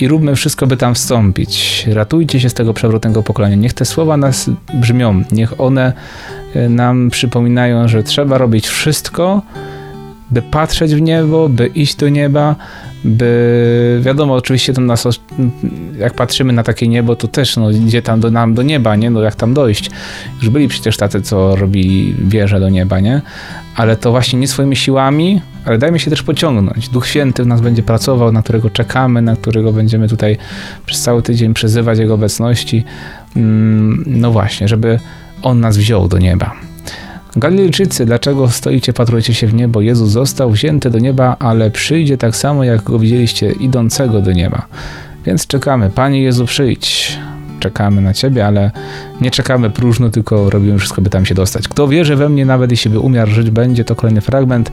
i 0.00 0.08
róbmy 0.08 0.36
wszystko, 0.36 0.66
by 0.66 0.76
tam 0.76 0.94
wstąpić. 0.94 1.84
Ratujcie 1.92 2.40
się 2.40 2.50
z 2.50 2.54
tego 2.54 2.74
przewrotnego 2.74 3.22
pokolenia. 3.22 3.56
Niech 3.56 3.72
te 3.72 3.84
słowa 3.84 4.16
nas 4.16 4.50
brzmią, 4.74 5.22
niech 5.32 5.60
one 5.60 5.92
e, 6.54 6.68
nam 6.68 7.10
przypominają, 7.10 7.88
że 7.88 8.02
trzeba 8.02 8.38
robić 8.38 8.68
wszystko, 8.68 9.42
by 10.30 10.42
patrzeć 10.42 10.94
w 10.94 11.00
niebo, 11.00 11.48
by 11.48 11.66
iść 11.66 11.94
do 11.96 12.08
nieba, 12.08 12.56
by 13.04 14.00
wiadomo, 14.02 14.34
oczywiście 14.34 14.72
to 14.72 14.80
nas, 14.80 15.06
jak 15.98 16.14
patrzymy 16.14 16.52
na 16.52 16.62
takie 16.62 16.88
niebo, 16.88 17.16
to 17.16 17.28
też 17.28 17.56
no, 17.56 17.70
idzie 17.70 18.02
tam 18.02 18.20
do, 18.20 18.30
nam 18.30 18.54
do 18.54 18.62
nieba, 18.62 18.96
nie? 18.96 19.10
No 19.10 19.22
jak 19.22 19.34
tam 19.34 19.54
dojść? 19.54 19.90
Już 20.40 20.50
byli 20.50 20.68
przecież 20.68 20.96
tacy, 20.96 21.22
co 21.22 21.56
robili 21.56 22.14
wieże 22.18 22.60
do 22.60 22.68
nieba, 22.68 23.00
nie? 23.00 23.22
Ale 23.76 23.96
to 23.96 24.10
właśnie 24.10 24.38
nie 24.38 24.48
swoimi 24.48 24.76
siłami, 24.76 25.40
ale 25.64 25.78
dajmy 25.78 25.98
się 25.98 26.10
też 26.10 26.22
pociągnąć. 26.22 26.88
Duch 26.88 27.06
Święty 27.06 27.44
w 27.44 27.46
nas 27.46 27.60
będzie 27.60 27.82
pracował, 27.82 28.32
na 28.32 28.42
którego 28.42 28.70
czekamy, 28.70 29.22
na 29.22 29.36
którego 29.36 29.72
będziemy 29.72 30.08
tutaj 30.08 30.36
przez 30.86 31.02
cały 31.02 31.22
tydzień 31.22 31.54
przezywać 31.54 31.98
Jego 31.98 32.14
obecności. 32.14 32.84
Mm, 33.36 34.04
no 34.06 34.30
właśnie, 34.30 34.68
żeby 34.68 34.98
On 35.42 35.60
nas 35.60 35.76
wziął 35.76 36.08
do 36.08 36.18
nieba. 36.18 36.54
Galilejczycy, 37.36 38.06
dlaczego 38.06 38.50
stoicie, 38.50 38.92
patrujecie 38.92 39.34
się 39.34 39.46
w 39.46 39.54
niebo? 39.54 39.80
Jezus 39.80 40.10
został 40.10 40.50
wzięty 40.50 40.90
do 40.90 40.98
nieba, 40.98 41.36
ale 41.38 41.70
przyjdzie 41.70 42.18
tak 42.18 42.36
samo, 42.36 42.64
jak 42.64 42.82
go 42.82 42.98
widzieliście 42.98 43.52
idącego 43.52 44.20
do 44.20 44.32
nieba. 44.32 44.66
Więc 45.26 45.46
czekamy. 45.46 45.90
Panie 45.90 46.22
Jezu, 46.22 46.46
przyjdź. 46.46 47.18
Czekamy 47.60 48.00
na 48.00 48.14
Ciebie, 48.14 48.46
ale 48.46 48.70
nie 49.20 49.30
czekamy 49.30 49.70
próżno, 49.70 50.10
tylko 50.10 50.50
robimy 50.50 50.78
wszystko, 50.78 51.02
by 51.02 51.10
tam 51.10 51.26
się 51.26 51.34
dostać. 51.34 51.68
Kto 51.68 51.88
wierzy 51.88 52.16
we 52.16 52.28
mnie, 52.28 52.46
nawet 52.46 52.70
jeśli 52.70 52.90
by 52.90 52.98
umiar 52.98 53.28
żyć 53.28 53.50
będzie, 53.50 53.84
to 53.84 53.94
kolejny 53.94 54.20
fragment. 54.20 54.72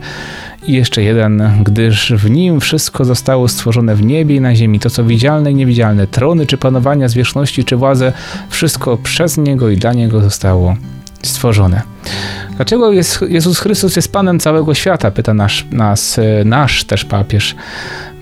I 0.66 0.72
jeszcze 0.72 1.02
jeden, 1.02 1.42
gdyż 1.64 2.12
w 2.12 2.30
nim 2.30 2.60
wszystko 2.60 3.04
zostało 3.04 3.48
stworzone 3.48 3.94
w 3.94 4.02
niebie 4.02 4.36
i 4.36 4.40
na 4.40 4.54
ziemi, 4.54 4.80
to 4.80 4.90
co 4.90 5.04
widzialne 5.04 5.52
i 5.52 5.54
niewidzialne, 5.54 6.06
trony 6.06 6.46
czy 6.46 6.56
panowania, 6.56 7.08
zwierzchności 7.08 7.64
czy 7.64 7.76
władze, 7.76 8.12
wszystko 8.48 8.96
przez 8.96 9.38
Niego 9.38 9.70
i 9.70 9.76
dla 9.76 9.92
Niego 9.92 10.20
zostało 10.20 10.76
stworzone. 11.22 11.82
Dlaczego 12.56 12.92
jest, 12.92 13.24
Jezus 13.28 13.58
Chrystus 13.58 13.96
jest 13.96 14.12
Panem 14.12 14.40
całego 14.40 14.74
świata? 14.74 15.10
Pyta 15.10 15.34
nasz, 15.34 15.66
nas, 15.70 16.18
e, 16.18 16.44
nasz 16.44 16.84
też 16.84 17.04
papież 17.04 17.54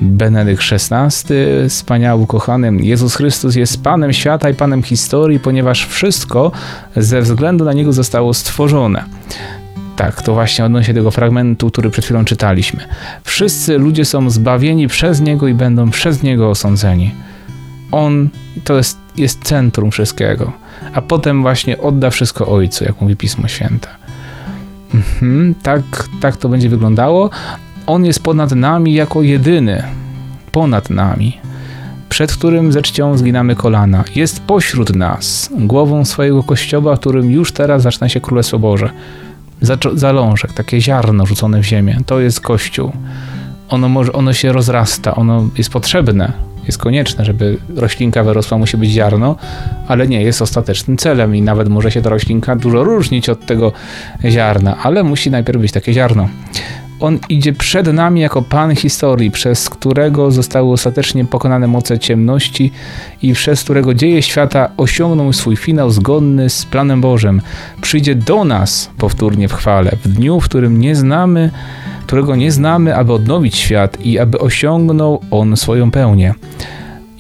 Benedykt 0.01 0.63
XVI, 0.73 1.35
wspaniały, 1.69 2.27
kochany. 2.27 2.73
Jezus 2.81 3.15
Chrystus 3.15 3.57
jest 3.57 3.83
Panem 3.83 4.13
świata 4.13 4.51
i 4.51 4.55
Panem 4.55 4.83
historii, 4.83 5.41
ponieważ 5.41 5.87
wszystko 5.87 6.53
ze 6.97 7.23
względu 7.23 7.65
na 7.65 7.73
Niego 7.73 7.93
zostało 7.93 8.35
stworzone. 8.35 9.05
Tak, 10.01 10.23
to 10.23 10.35
właśnie 10.35 10.65
odnosi 10.65 10.87
się 10.87 10.95
tego 10.95 11.11
fragmentu, 11.11 11.71
który 11.71 11.91
przed 11.91 12.05
chwilą 12.05 12.25
czytaliśmy. 12.25 12.81
Wszyscy 13.25 13.79
ludzie 13.79 14.05
są 14.05 14.31
zbawieni 14.31 14.89
przez 14.89 15.21
Niego 15.21 15.49
i 15.49 15.55
będą 15.55 15.91
przez 15.91 16.23
Niego 16.23 16.51
osądzeni. 16.51 17.15
On 17.93 18.29
to 18.65 18.77
jest, 18.77 18.99
jest 19.17 19.43
centrum 19.43 19.91
wszystkiego, 19.91 20.53
a 20.95 21.03
potem 21.03 21.43
właśnie 21.43 21.79
odda 21.79 22.11
wszystko 22.11 22.47
Ojcu, 22.47 22.85
jak 22.85 23.01
mówi 23.01 23.17
Pismo 23.17 23.49
Święte. 23.49 23.89
Mhm, 24.95 25.55
tak, 25.63 25.83
tak 26.21 26.37
to 26.37 26.49
będzie 26.49 26.69
wyglądało. 26.69 27.31
On 27.87 28.05
jest 28.05 28.23
ponad 28.23 28.53
nami 28.53 28.95
jako 28.95 29.23
jedyny, 29.23 29.83
ponad 30.53 30.91
nami, 30.91 31.39
przed 32.09 32.33
którym 32.33 32.73
ze 32.73 32.83
czcią 32.83 33.19
zginamy 33.19 33.57
kolana. 33.57 34.05
Jest 34.15 34.41
pośród 34.41 34.97
nas, 34.97 35.51
głową 35.59 36.05
swojego 36.05 36.43
kościoła, 36.43 36.97
którym 36.97 37.31
już 37.31 37.53
teraz 37.53 37.83
zaczyna 37.83 38.09
się 38.09 38.21
Królestwo 38.21 38.59
Boże. 38.59 38.91
Zalążek, 39.95 40.53
takie 40.53 40.81
ziarno 40.81 41.27
rzucone 41.27 41.61
w 41.61 41.65
ziemię, 41.65 41.99
to 42.07 42.21
jest 42.21 42.41
Kościół. 42.41 42.93
Ono, 43.69 43.89
może, 43.89 44.13
ono 44.13 44.33
się 44.33 44.53
rozrasta, 44.53 45.15
ono 45.15 45.49
jest 45.59 45.71
potrzebne, 45.71 46.33
jest 46.67 46.79
konieczne, 46.79 47.25
żeby 47.25 47.59
roślinka 47.77 48.25
wyrosła, 48.25 48.59
musi 48.59 48.77
być 48.77 48.91
ziarno, 48.91 49.37
ale 49.89 50.09
nie 50.09 50.23
jest 50.23 50.43
ostatecznym 50.43 50.97
celem 50.97 51.37
i 51.37 51.43
nawet 51.43 51.69
może 51.69 51.91
się 51.91 52.03
ta 52.03 52.11
roślinka 52.11 52.57
dużo 52.57 52.85
różnić 52.85 53.29
od 53.29 53.47
tego 53.47 53.73
ziarna, 54.25 54.77
ale 54.83 55.03
musi 55.03 55.31
najpierw 55.31 55.61
być 55.61 55.73
takie 55.73 55.93
ziarno. 55.93 56.29
On 57.01 57.19
idzie 57.29 57.53
przed 57.53 57.93
nami 57.93 58.21
jako 58.21 58.43
Pan 58.43 58.77
historii, 58.77 59.31
przez 59.31 59.71
którego 59.71 60.31
zostały 60.31 60.73
ostatecznie 60.73 61.25
pokonane 61.25 61.67
moce 61.67 61.99
ciemności 61.99 62.73
i 63.23 63.33
przez 63.33 63.65
którego 63.65 63.95
dzieje 63.95 64.23
świata 64.23 64.71
osiągną 64.77 65.33
swój 65.33 65.57
finał 65.57 65.91
zgodny 65.91 66.51
z 66.51 66.65
planem 66.65 67.01
Bożym. 67.01 67.43
Przyjdzie 67.81 68.15
do 68.15 68.45
nas 68.45 68.91
powtórnie 68.99 69.49
w 69.49 69.53
chwale, 69.53 69.97
w 70.05 70.09
dniu, 70.09 70.41
w 70.41 70.45
którym 70.45 70.81
nie 70.81 70.97
znamy 70.97 71.51
którego 72.11 72.37
nie 72.37 72.53
znamy, 72.53 72.97
aby 72.97 73.13
odnowić 73.13 73.57
świat 73.57 74.01
i 74.01 74.19
aby 74.19 74.39
osiągnął 74.39 75.21
on 75.31 75.57
swoją 75.57 75.91
pełnię. 75.91 76.35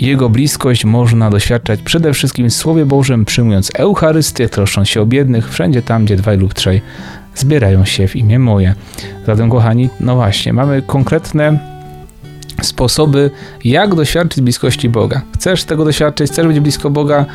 Jego 0.01 0.29
bliskość 0.29 0.85
można 0.85 1.31
doświadczać 1.31 1.83
przede 1.83 2.13
wszystkim 2.13 2.51
w 2.51 2.55
Słowie 2.55 2.87
Bożym, 2.87 3.25
przyjmując 3.25 3.71
Eucharystię, 3.75 4.49
troszcząc 4.49 4.89
się 4.89 5.01
o 5.01 5.07
biednych, 5.07 5.51
wszędzie 5.51 5.83
tam, 5.83 6.05
gdzie 6.05 6.17
dwaj 6.17 6.39
lub 6.39 6.55
trzej 6.55 6.83
zbierają 7.35 7.85
się 7.85 8.09
w 8.09 8.17
imię 8.17 8.39
moje. 8.39 8.75
Zatem, 9.27 9.51
kochani, 9.51 9.89
no 10.01 10.15
właśnie, 10.15 10.53
mamy 10.53 10.83
konkretne 10.83 11.59
sposoby, 12.63 13.31
jak 13.65 13.95
doświadczyć 13.95 14.41
bliskości 14.41 14.89
Boga. 14.89 15.23
Chcesz 15.35 15.65
tego 15.65 15.85
doświadczyć, 15.85 16.31
chcesz 16.31 16.47
być 16.47 16.61
blisko 16.61 16.91
Boga, 16.91 17.27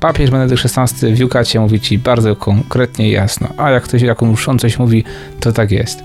papież 0.00 0.30
Benedykt 0.30 0.64
XVI 0.78 1.14
w 1.14 1.18
Jukacie 1.18 1.60
mówi 1.60 1.80
ci 1.80 1.98
bardzo 1.98 2.36
konkretnie 2.36 3.08
i 3.08 3.12
jasno, 3.12 3.48
a 3.56 3.70
jak 3.70 3.82
ktoś, 3.82 4.02
jak 4.02 4.22
on 4.22 4.58
coś 4.58 4.78
mówi, 4.78 5.04
to 5.40 5.52
tak 5.52 5.70
jest. 5.70 6.04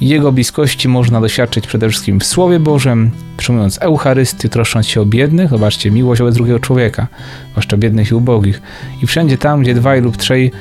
Jego 0.00 0.32
bliskości 0.32 0.88
można 0.88 1.20
doświadczyć 1.20 1.66
przede 1.66 1.88
wszystkim 1.88 2.20
w 2.20 2.24
Słowie 2.24 2.60
Bożym, 2.60 3.10
przyjmując 3.36 3.78
Eucharystię, 3.82 4.48
troszcząc 4.48 4.86
się 4.86 5.00
o 5.00 5.06
biednych, 5.06 5.50
zobaczcie, 5.50 5.90
miłość 5.90 6.18
wobec 6.20 6.34
drugiego 6.34 6.58
człowieka, 6.58 7.06
zwłaszcza 7.50 7.76
biednych 7.76 8.10
i 8.10 8.14
ubogich. 8.14 8.62
I 9.02 9.06
wszędzie 9.06 9.38
tam, 9.38 9.62
gdzie 9.62 9.74
dwaj 9.74 10.00
lub 10.00 10.16
trzej 10.16 10.52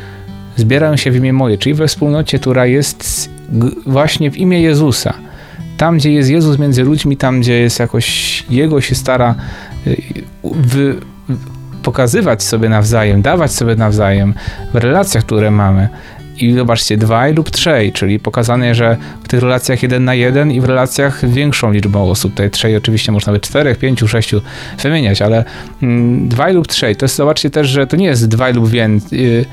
zbierają 0.61 0.97
się 0.97 1.11
w 1.11 1.15
imię 1.15 1.33
moje, 1.33 1.57
czyli 1.57 1.73
we 1.73 1.87
wspólnocie, 1.87 2.39
która 2.39 2.65
jest 2.65 3.29
właśnie 3.85 4.31
w 4.31 4.37
imię 4.37 4.61
Jezusa. 4.61 5.13
Tam, 5.77 5.97
gdzie 5.97 6.11
jest 6.11 6.29
Jezus 6.29 6.59
między 6.59 6.83
ludźmi, 6.83 7.17
tam, 7.17 7.41
gdzie 7.41 7.59
jest 7.59 7.79
jakoś 7.79 8.43
Jego 8.49 8.81
się 8.81 8.95
stara 8.95 9.35
y, 9.87 10.01
pokazywać 11.83 12.43
sobie 12.43 12.69
nawzajem, 12.69 13.21
dawać 13.21 13.51
sobie 13.51 13.75
nawzajem 13.75 14.33
w 14.73 14.75
relacjach, 14.75 15.25
które 15.25 15.51
mamy. 15.51 15.89
I 16.37 16.53
zobaczcie, 16.53 16.97
dwaj 16.97 17.33
lub 17.33 17.49
trzej, 17.49 17.91
czyli 17.91 18.19
pokazane, 18.19 18.75
że 18.75 18.97
w 19.23 19.27
tych 19.27 19.41
relacjach 19.41 19.83
jeden 19.83 20.05
na 20.05 20.13
jeden 20.13 20.51
i 20.51 20.61
w 20.61 20.65
relacjach 20.65 21.29
większą 21.29 21.71
liczbą 21.71 22.09
osób, 22.09 22.31
tutaj 22.31 22.49
trzej 22.49 22.75
oczywiście 22.75 23.11
można 23.11 23.33
by 23.33 23.39
czterech, 23.39 23.77
pięciu, 23.77 24.07
sześciu 24.07 24.41
wymieniać, 24.83 25.21
ale 25.21 25.45
mm, 25.83 26.29
dwaj 26.29 26.53
lub 26.53 26.67
trzej, 26.67 26.95
to 26.95 27.05
jest, 27.05 27.15
zobaczcie 27.15 27.49
też, 27.49 27.67
że 27.67 27.87
to 27.87 27.97
nie 27.97 28.05
jest 28.05 28.27
dwaj 28.27 28.53
lub 28.53 28.69
więcej, 28.69 29.39
y, 29.39 29.45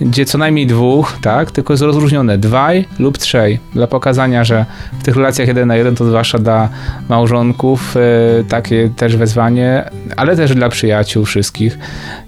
gdzie 0.00 0.24
co 0.24 0.38
najmniej 0.38 0.66
dwóch, 0.66 1.18
tak, 1.22 1.50
tylko 1.50 1.72
jest 1.72 1.82
rozróżnione. 1.82 2.38
Dwaj 2.38 2.84
lub 2.98 3.18
trzej, 3.18 3.58
dla 3.74 3.86
pokazania, 3.86 4.44
że 4.44 4.66
w 5.00 5.02
tych 5.02 5.16
relacjach 5.16 5.48
jeden 5.48 5.68
na 5.68 5.76
jeden 5.76 5.94
to 5.94 6.04
zwłaszcza 6.04 6.38
dla 6.38 6.68
małżonków 7.08 7.96
y, 7.96 8.00
takie 8.48 8.90
też 8.96 9.16
wezwanie, 9.16 9.90
ale 10.16 10.36
też 10.36 10.54
dla 10.54 10.68
przyjaciół 10.68 11.24
wszystkich. 11.24 11.78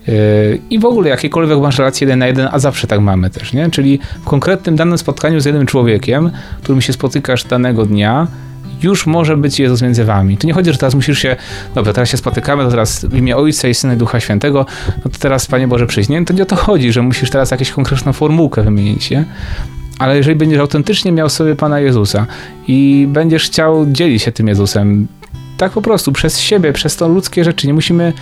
Y, 0.08 0.60
i 0.70 0.78
w 0.78 0.84
ogóle 0.84 1.08
jakiekolwiek 1.08 1.58
masz 1.58 1.78
relacje 1.78 2.04
jeden 2.04 2.18
na 2.18 2.26
jeden, 2.26 2.48
a 2.52 2.58
zawsze 2.58 2.86
tak 2.86 3.00
mamy 3.00 3.30
też, 3.30 3.52
nie, 3.52 3.70
czyli 3.70 3.98
w 4.22 4.24
konkretnym 4.24 4.76
danym 4.76 4.98
spotkaniu 4.98 5.40
z 5.40 5.44
jednym 5.44 5.66
człowiekiem, 5.66 6.30
którym 6.62 6.80
się 6.80 6.92
spotykasz 6.92 7.44
danego 7.44 7.86
dnia, 7.86 8.26
już 8.84 9.06
może 9.06 9.36
być 9.36 9.60
Jezus 9.60 9.82
między 9.82 10.04
wami. 10.04 10.36
To 10.36 10.46
nie 10.46 10.52
chodzi, 10.52 10.72
że 10.72 10.78
teraz 10.78 10.94
musisz 10.94 11.18
się, 11.18 11.36
dobra, 11.74 11.92
teraz 11.92 12.08
się 12.08 12.16
spotykamy, 12.16 12.64
to 12.64 12.70
teraz 12.70 13.04
w 13.04 13.14
imię 13.14 13.36
Ojca 13.36 13.68
i 13.68 13.74
Syna 13.74 13.94
i 13.94 13.96
Ducha 13.96 14.20
Świętego, 14.20 14.66
no 15.04 15.10
to 15.10 15.18
teraz 15.18 15.46
Panie 15.46 15.68
Boże 15.68 15.86
przyjść. 15.86 16.08
Nie, 16.08 16.24
to 16.24 16.34
nie 16.34 16.42
o 16.42 16.46
to 16.46 16.56
chodzi, 16.56 16.92
że 16.92 17.02
musisz 17.02 17.30
teraz 17.30 17.50
jakąś 17.50 17.70
konkretną 17.70 18.12
formułkę 18.12 18.62
wymienić, 18.62 19.10
nie? 19.10 19.24
Ale 19.98 20.16
jeżeli 20.16 20.36
będziesz 20.36 20.60
autentycznie 20.60 21.12
miał 21.12 21.28
sobie 21.28 21.56
Pana 21.56 21.80
Jezusa 21.80 22.26
i 22.68 23.08
będziesz 23.10 23.44
chciał 23.44 23.86
dzielić 23.86 24.22
się 24.22 24.32
tym 24.32 24.48
Jezusem, 24.48 25.08
tak 25.56 25.72
po 25.72 25.82
prostu, 25.82 26.12
przez 26.12 26.40
siebie, 26.40 26.72
przez 26.72 26.96
to 26.96 27.08
ludzkie 27.08 27.44
rzeczy, 27.44 27.66
nie 27.66 27.74
musimy 27.74 28.12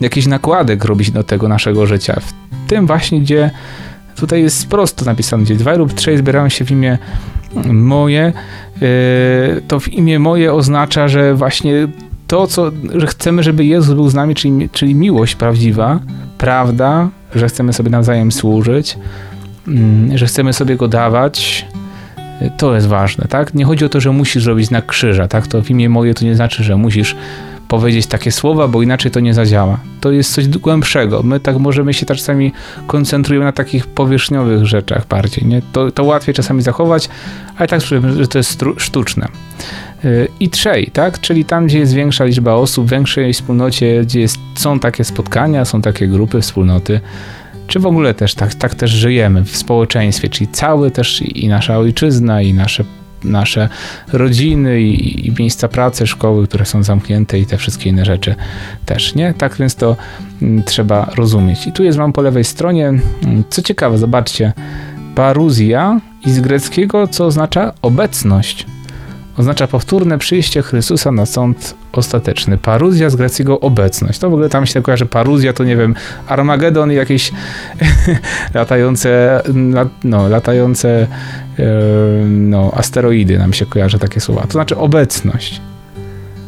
jakiś 0.00 0.26
nakładek 0.26 0.84
robić 0.84 1.10
do 1.10 1.24
tego 1.24 1.48
naszego 1.48 1.86
życia. 1.86 2.20
W 2.20 2.68
tym 2.68 2.86
właśnie, 2.86 3.20
gdzie 3.20 3.50
tutaj 4.16 4.42
jest 4.42 4.68
prosto 4.68 5.04
napisane, 5.04 5.44
gdzie 5.44 5.54
dwaj 5.54 5.78
lub 5.78 5.94
trzej 5.94 6.18
zbierają 6.18 6.48
się 6.48 6.64
w 6.64 6.70
imię 6.70 6.98
moje, 7.72 8.22
e, 8.22 8.32
to 9.68 9.80
w 9.80 9.88
imię 9.88 10.18
moje 10.18 10.54
oznacza, 10.54 11.08
że 11.08 11.34
właśnie 11.34 11.88
to, 12.26 12.46
co 12.46 12.70
że 12.94 13.06
chcemy, 13.06 13.42
żeby 13.42 13.64
Jezus 13.64 13.94
był 13.94 14.08
z 14.08 14.14
nami, 14.14 14.34
czyli, 14.34 14.68
czyli 14.72 14.94
miłość 14.94 15.34
prawdziwa, 15.34 15.98
prawda, 16.38 17.08
że 17.34 17.48
chcemy 17.48 17.72
sobie 17.72 17.90
nawzajem 17.90 18.32
służyć, 18.32 18.98
mm, 19.68 20.18
że 20.18 20.26
chcemy 20.26 20.52
sobie 20.52 20.76
go 20.76 20.88
dawać, 20.88 21.66
to 22.56 22.74
jest 22.74 22.86
ważne, 22.86 23.26
tak? 23.28 23.54
Nie 23.54 23.64
chodzi 23.64 23.84
o 23.84 23.88
to, 23.88 24.00
że 24.00 24.12
musisz 24.12 24.46
robić 24.46 24.66
znak 24.66 24.86
krzyża, 24.86 25.28
tak? 25.28 25.46
To 25.46 25.62
w 25.62 25.70
imię 25.70 25.88
moje 25.88 26.14
to 26.14 26.24
nie 26.24 26.34
znaczy, 26.34 26.64
że 26.64 26.76
musisz 26.76 27.16
powiedzieć 27.68 28.06
takie 28.06 28.32
słowa, 28.32 28.68
bo 28.68 28.82
inaczej 28.82 29.10
to 29.10 29.20
nie 29.20 29.34
zadziała. 29.34 29.78
To 30.00 30.12
jest 30.12 30.34
coś 30.34 30.48
głębszego. 30.48 31.22
My 31.22 31.40
tak 31.40 31.58
możemy 31.58 31.94
się 31.94 32.06
czasami 32.06 32.52
koncentrujemy 32.86 33.44
na 33.44 33.52
takich 33.52 33.86
powierzchniowych 33.86 34.66
rzeczach 34.66 35.06
bardziej, 35.06 35.46
nie? 35.46 35.62
To, 35.72 35.90
to 35.90 36.04
łatwiej 36.04 36.34
czasami 36.34 36.62
zachować, 36.62 37.08
ale 37.56 37.68
tak 37.68 37.80
że 38.16 38.28
to 38.28 38.38
jest 38.38 38.64
sztuczne. 38.76 39.28
Y, 40.04 40.28
I 40.40 40.50
trzej, 40.50 40.90
tak? 40.92 41.20
Czyli 41.20 41.44
tam, 41.44 41.66
gdzie 41.66 41.78
jest 41.78 41.94
większa 41.94 42.24
liczba 42.24 42.52
osób, 42.52 42.86
w 42.86 42.90
większej 42.90 43.32
wspólnocie, 43.32 44.00
gdzie 44.02 44.20
jest, 44.20 44.38
są 44.54 44.78
takie 44.78 45.04
spotkania, 45.04 45.64
są 45.64 45.82
takie 45.82 46.08
grupy, 46.08 46.40
wspólnoty, 46.40 47.00
czy 47.66 47.80
w 47.80 47.86
ogóle 47.86 48.14
też 48.14 48.34
tak, 48.34 48.54
tak 48.54 48.74
też 48.74 48.90
żyjemy 48.90 49.44
w 49.44 49.56
społeczeństwie, 49.56 50.28
czyli 50.28 50.48
cały 50.48 50.90
też 50.90 51.22
i 51.22 51.48
nasza 51.48 51.78
ojczyzna, 51.78 52.42
i 52.42 52.54
nasze, 52.54 52.84
nasze 53.24 53.68
rodziny, 54.12 54.80
i, 54.80 55.26
i 55.26 55.32
miejsca 55.38 55.68
pracy, 55.68 56.06
szkoły, 56.06 56.46
które 56.46 56.64
są 56.64 56.82
zamknięte 56.82 57.38
i 57.38 57.46
te 57.46 57.56
wszystkie 57.56 57.90
inne 57.90 58.04
rzeczy 58.04 58.34
też, 58.86 59.14
nie? 59.14 59.34
Tak 59.34 59.56
więc 59.56 59.74
to 59.74 59.96
mm, 60.42 60.62
trzeba 60.62 61.10
rozumieć. 61.16 61.66
I 61.66 61.72
tu 61.72 61.84
jest 61.84 61.98
wam 61.98 62.12
po 62.12 62.22
lewej 62.22 62.44
stronie, 62.44 62.88
mm, 62.88 63.44
co 63.50 63.62
ciekawe, 63.62 63.98
zobaczcie, 63.98 64.52
paruzja 65.14 66.00
i 66.26 66.30
z 66.30 66.40
greckiego, 66.40 67.08
co 67.08 67.26
oznacza 67.26 67.72
obecność 67.82 68.66
oznacza 69.36 69.66
powtórne 69.66 70.18
przyjście 70.18 70.62
Chrystusa 70.62 71.12
na 71.12 71.26
sąd 71.26 71.74
ostateczny. 71.92 72.58
Paruzja 72.58 73.10
z 73.10 73.16
greckiego 73.16 73.60
obecność. 73.60 74.18
To 74.18 74.30
w 74.30 74.32
ogóle 74.32 74.48
tam 74.48 74.66
się 74.66 74.82
kojarzy 74.82 75.06
paruzja, 75.06 75.52
to 75.52 75.64
nie 75.64 75.76
wiem, 75.76 75.94
Armagedon 76.28 76.92
i 76.92 76.94
jakieś 76.94 77.32
latające, 78.54 79.42
no, 80.04 80.28
latające 80.28 81.06
no, 82.26 82.72
asteroidy 82.74 83.38
nam 83.38 83.52
się 83.52 83.66
kojarzy 83.66 83.98
takie 83.98 84.20
słowa. 84.20 84.42
To 84.42 84.52
znaczy 84.52 84.76
obecność. 84.76 85.60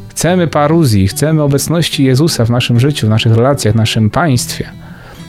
Chcemy 0.09 0.47
paruzji, 0.47 1.09
chcemy 1.09 1.43
obecności 1.43 2.05
Jezusa 2.05 2.45
w 2.45 2.51
naszym 2.51 2.81
życiu, 2.81 3.07
w 3.07 3.11
naszych 3.11 3.35
relacjach, 3.35 3.75
w 3.75 3.77
naszym 3.77 4.11
państwie. 4.11 4.69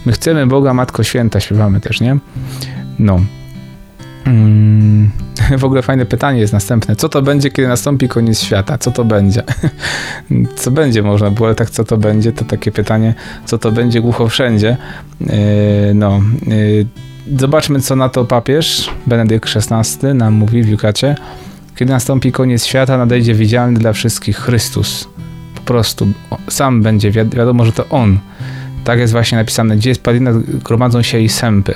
My 0.05 0.11
chcemy 0.11 0.47
Boga 0.47 0.73
Matko 0.73 1.03
Święta, 1.03 1.39
śpiewamy 1.39 1.79
też, 1.79 2.01
nie? 2.01 2.17
No. 2.99 3.19
Mm, 4.29 5.09
w 5.59 5.63
ogóle 5.63 5.81
fajne 5.81 6.05
pytanie 6.05 6.39
jest 6.39 6.53
następne. 6.53 6.95
Co 6.95 7.09
to 7.09 7.21
będzie, 7.21 7.51
kiedy 7.51 7.67
nastąpi 7.67 8.07
koniec 8.07 8.41
świata? 8.41 8.77
Co 8.77 8.91
to 8.91 9.05
będzie? 9.05 9.43
co 10.62 10.71
będzie 10.71 11.03
można 11.03 11.31
było, 11.31 11.48
ale 11.48 11.55
tak 11.55 11.69
co 11.69 11.83
to 11.83 11.98
będzie, 11.98 12.31
to 12.31 12.45
takie 12.45 12.71
pytanie, 12.71 13.13
co 13.45 13.57
to 13.57 13.71
będzie 13.71 14.01
głucho 14.01 14.27
wszędzie. 14.27 14.77
Yy, 15.21 15.27
no, 15.93 16.21
yy, 16.48 16.86
zobaczmy, 17.39 17.79
co 17.79 17.95
na 17.95 18.09
to 18.09 18.25
papież 18.25 18.89
Benedykt 19.07 19.50
XVI 19.71 20.13
nam 20.13 20.33
mówi 20.33 20.63
w 20.63 20.67
Jukacie. 20.67 21.15
Kiedy 21.75 21.91
nastąpi 21.91 22.31
koniec 22.31 22.65
świata, 22.65 22.98
nadejdzie 22.98 23.33
widzialny 23.33 23.79
dla 23.79 23.93
wszystkich 23.93 24.38
Chrystus. 24.38 25.07
Po 25.55 25.62
prostu 25.62 26.07
sam 26.50 26.81
będzie, 26.83 27.12
wi 27.12 27.19
wiadomo, 27.25 27.65
że 27.65 27.71
to 27.71 27.89
On. 27.89 28.19
Tak 28.83 29.00
jest 29.00 29.13
właśnie 29.13 29.38
napisane, 29.38 29.77
gdzie 29.77 29.89
jest 29.89 30.03
padlina, 30.03 30.31
gromadzą 30.63 31.01
się 31.01 31.19
i 31.19 31.29
sępy. 31.29 31.74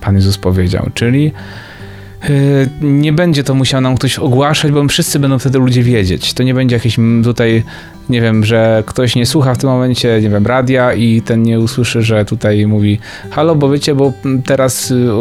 Pan 0.00 0.14
Jezus 0.14 0.38
powiedział, 0.38 0.90
czyli 0.94 1.32
nie 2.80 3.12
będzie 3.12 3.44
to 3.44 3.54
musiał 3.54 3.80
nam 3.80 3.96
ktoś 3.96 4.18
ogłaszać, 4.18 4.72
bo 4.72 4.88
wszyscy 4.88 5.18
będą 5.18 5.38
wtedy 5.38 5.58
ludzie 5.58 5.82
wiedzieć. 5.82 6.34
To 6.34 6.42
nie 6.42 6.54
będzie 6.54 6.76
jakieś 6.76 6.96
tutaj, 7.24 7.62
nie 8.08 8.20
wiem, 8.20 8.44
że 8.44 8.82
ktoś 8.86 9.16
nie 9.16 9.26
słucha 9.26 9.54
w 9.54 9.58
tym 9.58 9.70
momencie, 9.70 10.20
nie 10.22 10.30
wiem, 10.30 10.46
radia 10.46 10.94
i 10.94 11.22
ten 11.22 11.42
nie 11.42 11.60
usłyszy, 11.60 12.02
że 12.02 12.24
tutaj 12.24 12.66
mówi 12.66 12.98
halo, 13.30 13.54
bo 13.54 13.70
wiecie, 13.70 13.94
bo 13.94 14.12
teraz 14.46 14.90
y, 14.90 15.12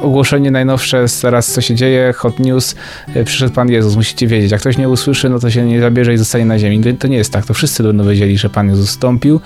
ogłoszenie 0.00 0.50
najnowsze, 0.50 1.04
teraz 1.22 1.52
co 1.52 1.60
się 1.60 1.74
dzieje, 1.74 2.12
hot 2.16 2.38
news, 2.38 2.74
y, 3.16 3.24
przyszedł 3.24 3.54
Pan 3.54 3.68
Jezus, 3.68 3.96
musicie 3.96 4.26
wiedzieć. 4.26 4.52
Jak 4.52 4.60
ktoś 4.60 4.78
nie 4.78 4.88
usłyszy, 4.88 5.28
no 5.28 5.38
to 5.38 5.50
się 5.50 5.64
nie 5.64 5.80
zabierze 5.80 6.14
i 6.14 6.16
zostanie 6.16 6.44
na 6.44 6.58
ziemi. 6.58 6.94
To 6.98 7.08
nie 7.08 7.16
jest 7.16 7.32
tak, 7.32 7.46
to 7.46 7.54
wszyscy 7.54 7.82
będą 7.82 8.08
wiedzieli, 8.08 8.38
że 8.38 8.50
Pan 8.50 8.68
Jezus 8.68 8.90
stąpił, 8.90 9.40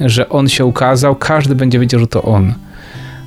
że 0.00 0.28
On 0.28 0.48
się 0.48 0.64
ukazał, 0.64 1.16
każdy 1.16 1.54
będzie 1.54 1.78
wiedział, 1.78 2.00
że 2.00 2.06
to 2.06 2.22
On. 2.22 2.54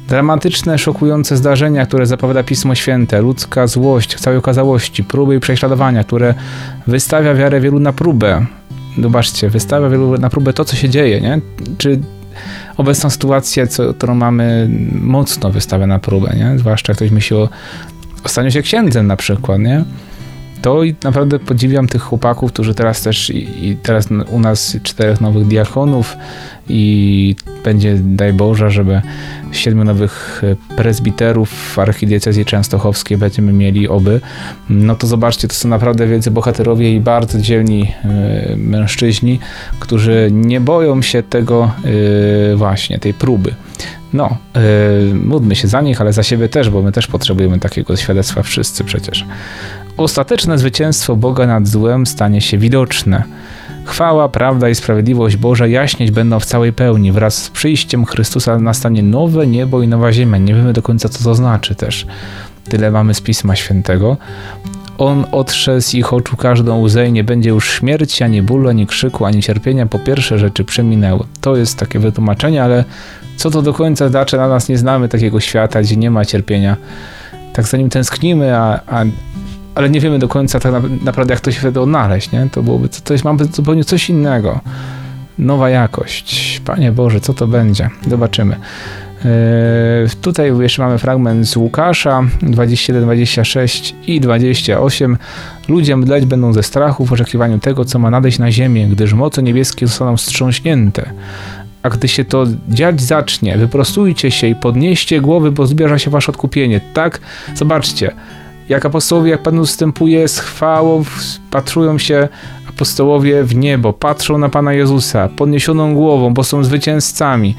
Dramatyczne, 0.07 0.77
szokujące 0.77 1.37
zdarzenia, 1.37 1.85
które 1.85 2.05
zapowiada 2.05 2.43
Pismo 2.43 2.75
Święte, 2.75 3.21
ludzka 3.21 3.67
złość 3.67 4.15
w 4.15 4.19
całej 4.19 4.39
okazałości, 4.39 5.03
próby 5.03 5.35
i 5.35 5.39
prześladowania, 5.39 6.03
które 6.03 6.33
wystawia 6.87 7.33
wiarę 7.33 7.61
wielu 7.61 7.79
na 7.79 7.93
próbę. 7.93 8.45
Zobaczcie, 9.01 9.49
wystawia 9.49 9.89
wielu 9.89 10.17
na 10.17 10.29
próbę 10.29 10.53
to, 10.53 10.65
co 10.65 10.75
się 10.75 10.89
dzieje, 10.89 11.21
nie? 11.21 11.41
Czy 11.77 11.99
obecną 12.77 13.09
sytuację, 13.09 13.67
co, 13.67 13.93
którą 13.93 14.15
mamy, 14.15 14.69
mocno 15.01 15.51
wystawia 15.51 15.87
na 15.87 15.99
próbę, 15.99 16.35
nie? 16.37 16.59
Zwłaszcza 16.59 16.93
ktoś 16.93 17.11
myśli 17.11 17.35
o, 17.35 17.49
o 18.23 18.29
staniu 18.29 18.51
się 18.51 18.61
księdzem 18.61 19.07
na 19.07 19.15
przykład, 19.15 19.59
nie? 19.59 19.83
To 20.61 20.83
i 20.83 20.95
naprawdę 21.03 21.39
podziwiam 21.39 21.87
tych 21.87 22.01
chłopaków, 22.01 22.53
którzy 22.53 22.73
teraz 22.73 23.01
też 23.01 23.29
i, 23.29 23.67
i 23.69 23.75
teraz 23.75 24.07
u 24.31 24.39
nas 24.39 24.77
czterech 24.83 25.21
nowych 25.21 25.47
diakonów 25.47 26.17
i 26.69 27.35
będzie, 27.63 27.95
daj 28.03 28.33
Boże, 28.33 28.71
żeby 28.71 29.01
siedmiu 29.51 29.83
nowych 29.83 30.43
e, 30.43 30.75
prezbiterów 30.75 31.49
w 31.49 31.79
archidiecezji 31.79 32.45
częstochowskiej 32.45 33.17
będziemy 33.17 33.53
mieli 33.53 33.87
oby, 33.87 34.21
no 34.69 34.95
to 34.95 35.07
zobaczcie, 35.07 35.47
to 35.47 35.53
są 35.53 35.69
naprawdę 35.69 36.07
wielcy 36.07 36.31
bohaterowie 36.31 36.95
i 36.95 36.99
bardzo 36.99 37.41
dzielni 37.41 37.91
e, 38.03 38.55
mężczyźni, 38.57 39.39
którzy 39.79 40.29
nie 40.31 40.61
boją 40.61 41.01
się 41.01 41.23
tego 41.23 41.71
e, 42.51 42.55
właśnie, 42.55 42.99
tej 42.99 43.13
próby. 43.13 43.53
No, 44.13 44.37
módlmy 45.13 45.55
się 45.55 45.67
za 45.67 45.81
nich, 45.81 46.01
ale 46.01 46.13
za 46.13 46.23
siebie 46.23 46.49
też, 46.49 46.69
bo 46.69 46.81
my 46.81 46.91
też 46.91 47.07
potrzebujemy 47.07 47.59
takiego 47.59 47.95
świadectwa 47.95 48.43
wszyscy 48.43 48.83
przecież. 48.83 49.25
Ostateczne 49.97 50.57
zwycięstwo 50.57 51.15
Boga 51.15 51.47
nad 51.47 51.67
złem 51.67 52.05
stanie 52.05 52.41
się 52.41 52.57
widoczne. 52.57 53.23
Chwała, 53.85 54.29
prawda 54.29 54.69
i 54.69 54.75
sprawiedliwość 54.75 55.37
Boża 55.37 55.67
jaśnieć 55.67 56.11
będą 56.11 56.39
w 56.39 56.45
całej 56.45 56.73
pełni. 56.73 57.11
Wraz 57.11 57.43
z 57.43 57.49
przyjściem 57.49 58.05
Chrystusa 58.05 58.59
nastanie 58.59 59.03
nowe 59.03 59.47
niebo 59.47 59.81
i 59.81 59.87
nowa 59.87 60.13
ziemia. 60.13 60.37
Nie 60.37 60.55
wiemy 60.55 60.73
do 60.73 60.81
końca, 60.81 61.09
co 61.09 61.23
to 61.23 61.35
znaczy 61.35 61.75
też. 61.75 62.05
Tyle 62.69 62.91
mamy 62.91 63.13
z 63.13 63.21
Pisma 63.21 63.55
Świętego. 63.55 64.17
On 64.97 65.25
otrze 65.31 65.81
z 65.81 65.93
ich 65.93 66.13
oczu 66.13 66.37
każdą 66.37 66.79
łzę 66.81 67.07
i 67.07 67.11
nie 67.11 67.23
będzie 67.23 67.49
już 67.49 67.71
śmierci, 67.71 68.23
ani 68.23 68.41
bólu, 68.41 68.69
ani 68.69 68.87
krzyku, 68.87 69.25
ani 69.25 69.43
cierpienia. 69.43 69.85
Po 69.85 69.99
pierwsze 69.99 70.39
rzeczy 70.39 70.63
przeminęły. 70.63 71.23
To 71.41 71.55
jest 71.55 71.77
takie 71.77 71.99
wytłumaczenie, 71.99 72.63
ale 72.63 72.83
co 73.37 73.51
to 73.51 73.61
do 73.61 73.73
końca 73.73 74.09
znaczy, 74.09 74.37
na 74.37 74.47
nas 74.47 74.69
nie 74.69 74.77
znamy 74.77 75.09
takiego 75.09 75.39
świata, 75.39 75.81
gdzie 75.81 75.95
nie 75.95 76.11
ma 76.11 76.25
cierpienia. 76.25 76.77
Tak 77.53 77.67
za 77.67 77.77
nim 77.77 77.89
tęsknimy, 77.89 78.57
a, 78.57 78.79
a 78.87 79.05
ale 79.77 79.89
nie 79.89 79.99
wiemy 79.99 80.19
do 80.19 80.27
końca 80.27 80.59
tak 80.59 80.73
naprawdę, 81.03 81.33
jak 81.33 81.41
to 81.41 81.51
się 81.51 81.59
wtedy 81.59 81.81
odnaleźć, 81.81 82.31
nie? 82.31 82.47
To 82.51 82.63
byłoby, 82.63 82.89
to 82.89 83.13
mamy 83.23 83.45
zupełnie 83.45 83.83
coś 83.83 84.09
innego. 84.09 84.59
Nowa 85.39 85.69
jakość. 85.69 86.61
Panie 86.65 86.91
Boże, 86.91 87.19
co 87.19 87.33
to 87.33 87.47
będzie? 87.47 87.89
Zobaczymy. 88.07 88.55
Yy, 89.23 90.09
tutaj 90.21 90.59
jeszcze 90.59 90.81
mamy 90.81 90.97
fragment 90.97 91.47
z 91.47 91.55
Łukasza 91.57 92.23
21, 92.41 93.03
26 93.03 93.95
i 94.07 94.19
28. 94.19 95.17
Ludzie 95.67 95.97
mdleć 95.97 96.25
będą 96.25 96.53
ze 96.53 96.63
strachu 96.63 97.05
w 97.05 97.13
oczekiwaniu 97.13 97.59
tego, 97.59 97.85
co 97.85 97.99
ma 97.99 98.09
nadejść 98.09 98.39
na 98.39 98.51
ziemię, 98.51 98.87
gdyż 98.87 99.13
moce 99.13 99.43
niebieskie 99.43 99.87
zostaną 99.87 100.17
wstrząśnięte. 100.17 101.09
A 101.83 101.89
gdy 101.89 102.07
się 102.07 102.25
to 102.25 102.45
dziać 102.69 103.01
zacznie, 103.01 103.57
wyprostujcie 103.57 104.31
się 104.31 104.47
i 104.47 104.55
podnieście 104.55 105.21
głowy, 105.21 105.51
bo 105.51 105.67
zbierza 105.67 105.99
się 105.99 106.11
wasze 106.11 106.31
odkupienie. 106.31 106.81
Tak? 106.93 107.19
Zobaczcie 107.55 108.11
jak 108.69 108.85
apostołowie, 108.85 109.31
jak 109.31 109.43
Pan 109.43 109.59
ustępuje 109.59 110.27
z 110.27 110.39
chwałą, 110.39 111.03
patrują 111.51 111.97
się 111.97 112.27
apostołowie 112.69 113.43
w 113.43 113.55
niebo, 113.55 113.93
patrzą 113.93 114.37
na 114.37 114.49
Pana 114.49 114.73
Jezusa 114.73 115.29
podniesioną 115.29 115.93
głową, 115.93 116.33
bo 116.33 116.43
są 116.43 116.63
zwycięzcami. 116.63 117.55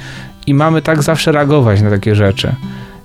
I 0.46 0.54
mamy 0.54 0.82
tak 0.82 1.02
zawsze 1.02 1.32
reagować 1.32 1.82
na 1.82 1.90
takie 1.90 2.14
rzeczy. 2.14 2.54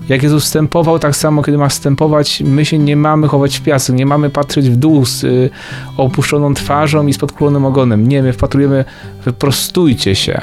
Jak 0.10 0.24
Jezus 0.24 0.44
wstępował, 0.44 1.00
tak 1.00 1.16
samo 1.16 1.44
kiedy 1.44 1.58
ma 1.58 1.68
wstępować, 1.68 2.44
my 2.46 2.66
się 2.66 2.80
nie 2.80 2.96
mamy 2.96 3.28
chować 3.28 3.58
w 3.58 3.64
piasek, 3.64 3.96
nie 3.96 4.06
mamy 4.06 4.30
patrzeć 4.30 4.70
w 4.70 4.76
dół 4.76 5.06
z 5.06 5.24
y, 5.24 5.50
opuszczoną 5.98 6.54
twarzą 6.54 7.08
i 7.08 7.14
z 7.14 7.18
podkulonym 7.18 7.66
ogonem. 7.66 8.08
Nie, 8.08 8.24
my 8.24 8.34
wpatrujemy, 8.34 8.86
wyprostujcie 9.26 10.16
się. 10.16 10.42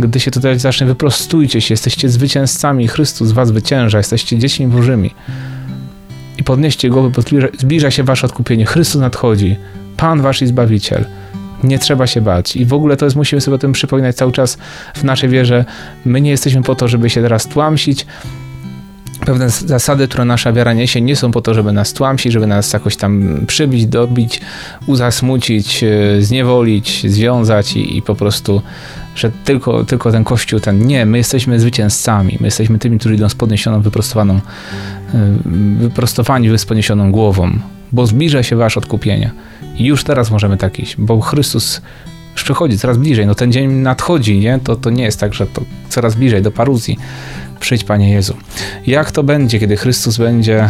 Gdy 0.00 0.20
się 0.20 0.30
tutaj 0.30 0.58
zacznie, 0.58 0.86
wyprostujcie 0.86 1.60
się, 1.60 1.72
jesteście 1.72 2.08
zwycięzcami, 2.08 2.88
Chrystus 2.88 3.32
was 3.32 3.50
wycięża, 3.50 3.98
jesteście 3.98 4.38
dziećmi 4.38 4.66
bożymi 4.66 5.14
i 6.42 6.44
podnieście 6.44 6.90
głowy, 6.90 7.10
bo 7.10 7.22
zbliża, 7.22 7.48
zbliża 7.58 7.90
się 7.90 8.02
wasze 8.02 8.26
odkupienie. 8.26 8.66
Chrystus 8.66 9.00
nadchodzi. 9.00 9.56
Pan 9.96 10.22
wasz 10.22 10.42
i 10.42 10.46
Zbawiciel. 10.46 11.04
Nie 11.64 11.78
trzeba 11.78 12.06
się 12.06 12.20
bać. 12.20 12.56
I 12.56 12.64
w 12.64 12.72
ogóle 12.72 12.96
to 12.96 13.04
jest, 13.04 13.16
musimy 13.16 13.40
sobie 13.40 13.54
o 13.54 13.58
tym 13.58 13.72
przypominać 13.72 14.16
cały 14.16 14.32
czas 14.32 14.58
w 14.94 15.04
naszej 15.04 15.28
wierze. 15.28 15.64
My 16.04 16.20
nie 16.20 16.30
jesteśmy 16.30 16.62
po 16.62 16.74
to, 16.74 16.88
żeby 16.88 17.10
się 17.10 17.22
teraz 17.22 17.46
tłamsić, 17.46 18.06
pewne 19.26 19.50
zasady, 19.50 20.08
które 20.08 20.24
nasza 20.24 20.52
wiara 20.52 20.72
niesie, 20.72 21.00
nie 21.00 21.16
są 21.16 21.30
po 21.30 21.40
to, 21.40 21.54
żeby 21.54 21.72
nas 21.72 21.92
tłamsić, 21.92 22.32
żeby 22.32 22.46
nas 22.46 22.72
jakoś 22.72 22.96
tam 22.96 23.40
przybić, 23.46 23.86
dobić, 23.86 24.40
uzasmucić, 24.86 25.84
e, 25.84 26.22
zniewolić, 26.22 27.10
związać 27.10 27.76
i, 27.76 27.96
i 27.96 28.02
po 28.02 28.14
prostu, 28.14 28.62
że 29.16 29.30
tylko, 29.44 29.84
tylko 29.84 30.12
ten 30.12 30.24
Kościół, 30.24 30.60
ten 30.60 30.86
nie, 30.86 31.06
my 31.06 31.18
jesteśmy 31.18 31.60
zwycięzcami, 31.60 32.36
my 32.40 32.46
jesteśmy 32.46 32.78
tymi, 32.78 32.98
którzy 32.98 33.14
idą 33.14 33.28
z 33.28 33.34
podniesioną, 33.34 33.80
wyprostowaną, 33.80 34.40
e, 35.14 35.18
wyprostowani 35.78 36.58
z 36.58 36.64
podniesioną 36.64 37.12
głową, 37.12 37.50
bo 37.92 38.06
zbliża 38.06 38.42
się 38.42 38.56
wasz 38.56 38.76
odkupienie. 38.76 39.30
I 39.76 39.84
już 39.84 40.04
teraz 40.04 40.30
możemy 40.30 40.56
tak 40.56 40.78
iść, 40.78 40.96
bo 40.98 41.20
Chrystus 41.20 41.82
już 42.32 42.44
przychodzi 42.44 42.78
coraz 42.78 42.98
bliżej. 42.98 43.26
No 43.26 43.34
ten 43.34 43.52
dzień 43.52 43.72
nadchodzi, 43.72 44.38
nie? 44.38 44.58
To, 44.64 44.76
to 44.76 44.90
nie 44.90 45.04
jest 45.04 45.20
tak, 45.20 45.34
że 45.34 45.46
to 45.46 45.62
coraz 45.88 46.14
bliżej 46.14 46.42
do 46.42 46.50
paruzji. 46.50 46.98
Przyjdź, 47.60 47.84
Panie 47.84 48.10
Jezu. 48.10 48.36
Jak 48.86 49.10
to 49.10 49.22
będzie, 49.22 49.58
kiedy 49.58 49.76
Chrystus 49.76 50.18
będzie 50.18 50.68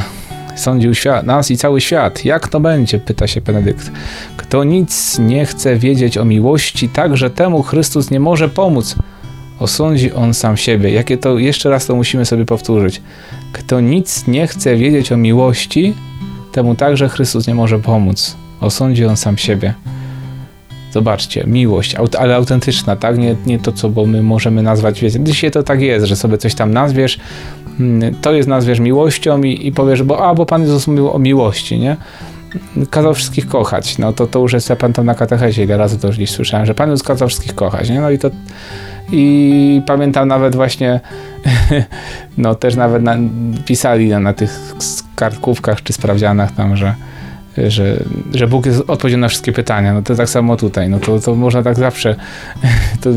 sądził 0.56 0.94
świat, 0.94 1.26
nas 1.26 1.50
i 1.50 1.56
cały 1.56 1.80
świat? 1.80 2.24
Jak 2.24 2.48
to 2.48 2.60
będzie? 2.60 2.98
Pyta 2.98 3.26
się 3.26 3.40
Benedykt. 3.40 3.90
Kto 4.36 4.64
nic 4.64 5.18
nie 5.18 5.46
chce 5.46 5.76
wiedzieć 5.76 6.18
o 6.18 6.24
miłości, 6.24 6.88
także 6.88 7.30
temu 7.30 7.62
Chrystus 7.62 8.10
nie 8.10 8.20
może 8.20 8.48
pomóc. 8.48 8.96
Osądzi 9.58 10.12
on 10.12 10.34
sam 10.34 10.56
siebie. 10.56 10.90
Jakie 10.90 11.18
to, 11.18 11.38
jeszcze 11.38 11.70
raz 11.70 11.86
to 11.86 11.94
musimy 11.94 12.24
sobie 12.24 12.44
powtórzyć. 12.44 13.02
Kto 13.52 13.80
nic 13.80 14.26
nie 14.26 14.46
chce 14.46 14.76
wiedzieć 14.76 15.12
o 15.12 15.16
miłości, 15.16 15.94
temu 16.52 16.74
także 16.74 17.08
Chrystus 17.08 17.46
nie 17.46 17.54
może 17.54 17.78
pomóc. 17.78 18.36
Osądzi 18.60 19.04
on 19.04 19.16
sam 19.16 19.38
siebie. 19.38 19.74
Zobaczcie, 20.92 21.44
miłość, 21.46 21.94
ale 22.18 22.36
autentyczna, 22.36 22.96
tak? 22.96 23.18
Nie, 23.18 23.36
nie 23.46 23.58
to, 23.58 23.72
co 23.72 23.88
bo 23.88 24.06
my 24.06 24.22
możemy 24.22 24.62
nazwać, 24.62 25.00
wiecie, 25.00 25.20
dzisiaj 25.20 25.50
to 25.50 25.62
tak 25.62 25.80
jest, 25.80 26.06
że 26.06 26.16
sobie 26.16 26.38
coś 26.38 26.54
tam 26.54 26.72
nazwiesz, 26.72 27.18
mm, 27.80 28.14
to 28.14 28.32
jest 28.32 28.48
nazwiesz 28.48 28.80
miłością 28.80 29.42
i, 29.42 29.66
i 29.66 29.72
powiesz, 29.72 30.02
bo 30.02 30.28
a, 30.28 30.34
bo 30.34 30.46
Pan 30.46 30.62
Jezus 30.62 30.86
mówił 30.86 31.10
o 31.10 31.18
miłości, 31.18 31.78
nie? 31.78 31.96
Kazał 32.90 33.14
wszystkich 33.14 33.48
kochać, 33.48 33.98
no 33.98 34.12
to, 34.12 34.26
to 34.26 34.38
już 34.38 34.52
jest, 34.52 34.70
ja 34.70 34.76
pamiętam 34.76 35.06
na 35.06 35.14
katechezie, 35.14 35.64
ile 35.64 35.76
razy 35.76 35.98
to 35.98 36.06
już 36.06 36.16
gdzieś 36.16 36.30
słyszałem, 36.30 36.66
że 36.66 36.74
Pan 36.74 36.90
Jezus 36.90 37.06
kazał 37.06 37.28
wszystkich 37.28 37.54
kochać, 37.54 37.90
nie? 37.90 38.00
No 38.00 38.10
i 38.10 38.18
to 38.18 38.30
i 39.12 39.82
pamiętam 39.86 40.28
nawet 40.28 40.56
właśnie, 40.56 41.00
no 42.38 42.54
też 42.54 42.76
nawet 42.76 43.02
na, 43.02 43.16
pisali 43.64 44.08
na, 44.08 44.20
na 44.20 44.32
tych 44.32 44.60
kartkówkach 45.14 45.82
czy 45.82 45.92
sprawdzianach 45.92 46.52
tam, 46.52 46.76
że 46.76 46.94
że, 47.56 48.04
że 48.34 48.48
Bóg 48.48 48.66
jest 48.66 48.90
odpowiedzią 48.90 49.18
na 49.18 49.28
wszystkie 49.28 49.52
pytania. 49.52 49.94
No 49.94 50.02
to 50.02 50.14
tak 50.14 50.28
samo 50.28 50.56
tutaj. 50.56 50.88
No 50.88 50.98
to, 50.98 51.20
to 51.20 51.34
można 51.34 51.62
tak 51.62 51.76
zawsze 51.76 52.14
to 53.02 53.10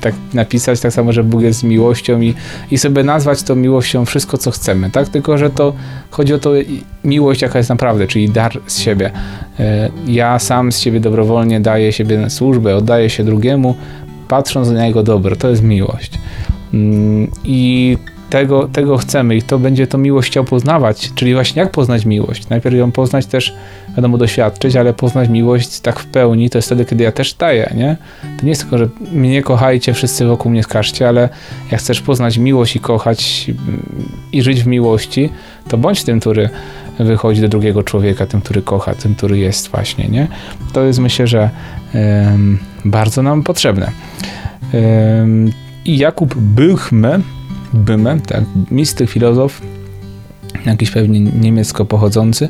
tak 0.00 0.14
napisać, 0.34 0.80
tak 0.80 0.92
samo, 0.92 1.12
że 1.12 1.24
Bóg 1.24 1.42
jest 1.42 1.62
miłością 1.62 2.20
i, 2.20 2.34
i 2.70 2.78
sobie 2.78 3.04
nazwać 3.04 3.42
to 3.42 3.56
miłością 3.56 4.04
wszystko, 4.04 4.38
co 4.38 4.50
chcemy, 4.50 4.90
tak? 4.90 5.08
Tylko, 5.08 5.38
że 5.38 5.50
to 5.50 5.74
chodzi 6.10 6.34
o 6.34 6.38
to 6.38 6.50
miłość, 7.04 7.42
jaka 7.42 7.58
jest 7.58 7.70
naprawdę, 7.70 8.06
czyli 8.06 8.30
dar 8.30 8.52
z 8.66 8.78
siebie. 8.78 9.10
E, 9.60 9.90
ja 10.06 10.38
sam 10.38 10.72
z 10.72 10.78
siebie 10.78 11.00
dobrowolnie 11.00 11.60
daję 11.60 11.92
siebie 11.92 12.18
na 12.18 12.30
służbę, 12.30 12.76
oddaję 12.76 13.10
się 13.10 13.24
drugiemu, 13.24 13.74
patrząc 14.28 14.70
na 14.70 14.86
jego 14.86 15.02
dobro. 15.02 15.36
To 15.36 15.48
jest 15.48 15.62
miłość. 15.62 16.18
Mm, 16.74 17.30
I 17.44 17.96
tego, 18.30 18.68
tego 18.68 18.96
chcemy 18.96 19.36
i 19.36 19.42
to 19.42 19.58
będzie 19.58 19.86
to 19.86 19.98
miłość 19.98 20.30
chciał 20.30 20.44
poznawać, 20.44 21.12
czyli 21.14 21.34
właśnie 21.34 21.62
jak 21.62 21.70
poznać 21.70 22.04
miłość. 22.04 22.48
Najpierw 22.48 22.76
ją 22.76 22.92
poznać 22.92 23.26
też, 23.26 23.54
wiadomo, 23.96 24.18
doświadczyć, 24.18 24.76
ale 24.76 24.92
poznać 24.92 25.28
miłość 25.28 25.80
tak 25.80 26.00
w 26.00 26.06
pełni, 26.06 26.50
to 26.50 26.58
jest 26.58 26.68
wtedy, 26.68 26.84
kiedy 26.84 27.04
ja 27.04 27.12
też 27.12 27.34
daję, 27.34 27.72
nie? 27.74 27.96
To 28.38 28.42
nie 28.42 28.48
jest 28.48 28.62
tylko, 28.62 28.78
że 28.78 28.88
mnie 29.12 29.42
kochajcie, 29.42 29.94
wszyscy 29.94 30.26
wokół 30.26 30.50
mnie 30.52 30.62
skażcie, 30.62 31.08
ale 31.08 31.28
jak 31.70 31.80
chcesz 31.80 32.00
poznać 32.00 32.38
miłość 32.38 32.76
i 32.76 32.80
kochać 32.80 33.50
i 34.32 34.42
żyć 34.42 34.62
w 34.62 34.66
miłości, 34.66 35.30
to 35.68 35.78
bądź 35.78 36.04
tym, 36.04 36.20
który 36.20 36.48
wychodzi 36.98 37.40
do 37.40 37.48
drugiego 37.48 37.82
człowieka, 37.82 38.26
tym, 38.26 38.40
który 38.40 38.62
kocha, 38.62 38.94
tym, 38.94 39.14
który 39.14 39.38
jest 39.38 39.68
właśnie, 39.68 40.08
nie? 40.08 40.28
To 40.72 40.84
jest 40.84 40.98
myślę, 40.98 41.26
że 41.26 41.50
um, 41.94 42.58
bardzo 42.84 43.22
nam 43.22 43.42
potrzebne. 43.42 43.90
I 45.84 45.98
Jakub 45.98 46.34
Bychme 46.34 47.20
Böhme, 47.74 48.20
tak, 48.20 48.44
mistyk, 48.70 49.10
filozof, 49.10 49.60
jakiś 50.66 50.90
pewnie 50.90 51.20
niemiecko 51.20 51.84
pochodzący, 51.84 52.48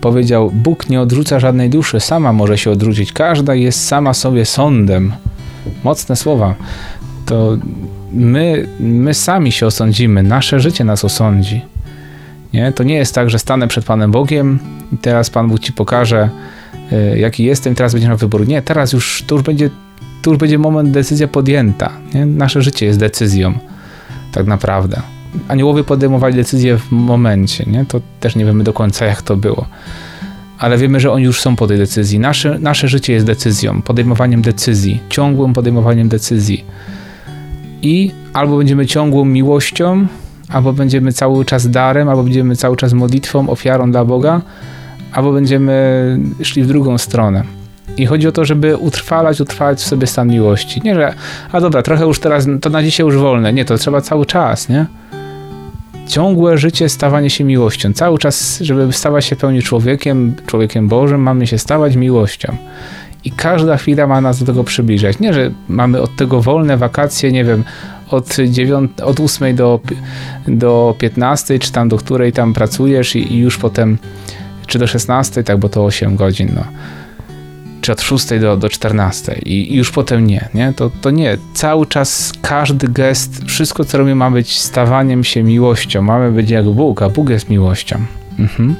powiedział: 0.00 0.50
Bóg 0.50 0.88
nie 0.90 1.00
odrzuca 1.00 1.40
żadnej 1.40 1.70
duszy, 1.70 2.00
sama 2.00 2.32
może 2.32 2.58
się 2.58 2.70
odrzucić. 2.70 3.12
Każda 3.12 3.54
jest 3.54 3.86
sama 3.86 4.14
sobie 4.14 4.44
sądem. 4.44 5.12
Mocne 5.84 6.16
słowa. 6.16 6.54
To 7.26 7.56
my, 8.12 8.68
my 8.80 9.14
sami 9.14 9.52
się 9.52 9.66
osądzimy, 9.66 10.22
nasze 10.22 10.60
życie 10.60 10.84
nas 10.84 11.04
osądzi. 11.04 11.60
Nie? 12.52 12.72
To 12.72 12.82
nie 12.82 12.94
jest 12.94 13.14
tak, 13.14 13.30
że 13.30 13.38
stanę 13.38 13.68
przed 13.68 13.84
Panem 13.84 14.10
Bogiem 14.10 14.58
i 14.92 14.98
teraz 14.98 15.30
Pan 15.30 15.48
Bóg 15.48 15.60
ci 15.60 15.72
pokaże, 15.72 16.30
jaki 17.16 17.44
jestem, 17.44 17.74
teraz 17.74 17.92
będziesz 17.92 18.08
miał 18.08 18.18
wybór. 18.18 18.48
Nie, 18.48 18.62
teraz 18.62 18.92
już 18.92 19.24
to 19.26 19.34
już 19.34 19.44
będzie, 19.44 19.70
to 20.22 20.30
już 20.30 20.38
będzie 20.38 20.58
moment, 20.58 20.90
decyzja 20.90 21.28
podjęta. 21.28 21.90
Nie? 22.14 22.26
Nasze 22.26 22.62
życie 22.62 22.86
jest 22.86 22.98
decyzją 22.98 23.58
tak 24.32 24.46
naprawdę. 24.46 25.02
Aniołowie 25.48 25.84
podejmowali 25.84 26.34
decyzje 26.34 26.78
w 26.78 26.90
momencie, 26.90 27.64
nie? 27.66 27.84
To 27.84 28.00
też 28.20 28.36
nie 28.36 28.44
wiemy 28.44 28.64
do 28.64 28.72
końca, 28.72 29.06
jak 29.06 29.22
to 29.22 29.36
było. 29.36 29.66
Ale 30.58 30.78
wiemy, 30.78 31.00
że 31.00 31.12
oni 31.12 31.24
już 31.24 31.40
są 31.40 31.56
po 31.56 31.66
tej 31.66 31.78
decyzji. 31.78 32.18
Nasze, 32.18 32.58
nasze 32.58 32.88
życie 32.88 33.12
jest 33.12 33.26
decyzją, 33.26 33.82
podejmowaniem 33.82 34.42
decyzji, 34.42 35.00
ciągłym 35.08 35.52
podejmowaniem 35.52 36.08
decyzji. 36.08 36.64
I 37.82 38.10
albo 38.32 38.58
będziemy 38.58 38.86
ciągłą 38.86 39.24
miłością, 39.24 40.06
albo 40.48 40.72
będziemy 40.72 41.12
cały 41.12 41.44
czas 41.44 41.70
darem, 41.70 42.08
albo 42.08 42.22
będziemy 42.22 42.56
cały 42.56 42.76
czas 42.76 42.92
modlitwą, 42.92 43.48
ofiarą 43.48 43.90
dla 43.90 44.04
Boga, 44.04 44.42
albo 45.12 45.32
będziemy 45.32 46.18
szli 46.42 46.62
w 46.62 46.66
drugą 46.66 46.98
stronę. 46.98 47.44
I 47.96 48.06
chodzi 48.06 48.28
o 48.28 48.32
to, 48.32 48.44
żeby 48.44 48.76
utrwalać, 48.76 49.40
utrwalać 49.40 49.78
w 49.78 49.84
sobie 49.84 50.06
stan 50.06 50.28
miłości. 50.28 50.80
Nie, 50.84 50.94
że 50.94 51.14
a 51.52 51.60
dobra, 51.60 51.82
trochę 51.82 52.04
już 52.04 52.20
teraz, 52.20 52.46
to 52.60 52.70
na 52.70 52.82
dzisiaj 52.82 53.06
już 53.06 53.16
wolne. 53.16 53.52
Nie, 53.52 53.64
to 53.64 53.78
trzeba 53.78 54.00
cały 54.00 54.26
czas, 54.26 54.68
nie? 54.68 54.86
Ciągłe 56.06 56.58
życie, 56.58 56.88
stawanie 56.88 57.30
się 57.30 57.44
miłością. 57.44 57.92
Cały 57.92 58.18
czas, 58.18 58.58
żeby 58.60 58.92
stawać 58.92 59.24
się 59.24 59.36
pełni 59.36 59.62
człowiekiem, 59.62 60.34
człowiekiem 60.46 60.88
Bożym, 60.88 61.22
mamy 61.22 61.46
się 61.46 61.58
stawać 61.58 61.96
miłością. 61.96 62.56
I 63.24 63.30
każda 63.30 63.76
chwila 63.76 64.06
ma 64.06 64.20
nas 64.20 64.38
do 64.38 64.46
tego 64.46 64.64
przybliżać. 64.64 65.18
Nie, 65.18 65.34
że 65.34 65.50
mamy 65.68 66.00
od 66.00 66.16
tego 66.16 66.40
wolne 66.40 66.76
wakacje, 66.76 67.32
nie 67.32 67.44
wiem, 67.44 67.64
od, 68.10 68.36
9, 68.48 68.90
od 69.00 69.20
8 69.20 69.56
do, 69.56 69.80
do 70.48 70.94
15, 70.98 71.58
czy 71.58 71.72
tam 71.72 71.88
do 71.88 71.96
której 71.96 72.32
tam 72.32 72.52
pracujesz 72.52 73.16
i, 73.16 73.34
i 73.34 73.38
już 73.38 73.58
potem, 73.58 73.98
czy 74.66 74.78
do 74.78 74.86
16, 74.86 75.44
tak, 75.44 75.58
bo 75.58 75.68
to 75.68 75.84
8 75.84 76.16
godzin, 76.16 76.52
no 76.54 76.64
czy 77.82 77.92
od 77.92 78.00
6 78.00 78.28
do, 78.40 78.56
do 78.56 78.68
14 78.68 79.40
i, 79.44 79.72
i 79.72 79.76
już 79.76 79.90
potem 79.90 80.26
nie, 80.26 80.48
nie? 80.54 80.72
To, 80.76 80.90
to 81.00 81.10
nie. 81.10 81.38
Cały 81.54 81.86
czas 81.86 82.32
każdy 82.42 82.88
gest, 82.88 83.44
wszystko 83.46 83.84
co 83.84 83.98
robimy 83.98 84.14
ma 84.14 84.30
być 84.30 84.58
stawaniem 84.58 85.24
się 85.24 85.42
miłością. 85.42 86.02
Mamy 86.02 86.32
być 86.32 86.50
jak 86.50 86.64
Bóg, 86.64 87.02
a 87.02 87.08
Bóg 87.08 87.30
jest 87.30 87.48
miłością. 87.48 87.96
Mhm. 88.38 88.76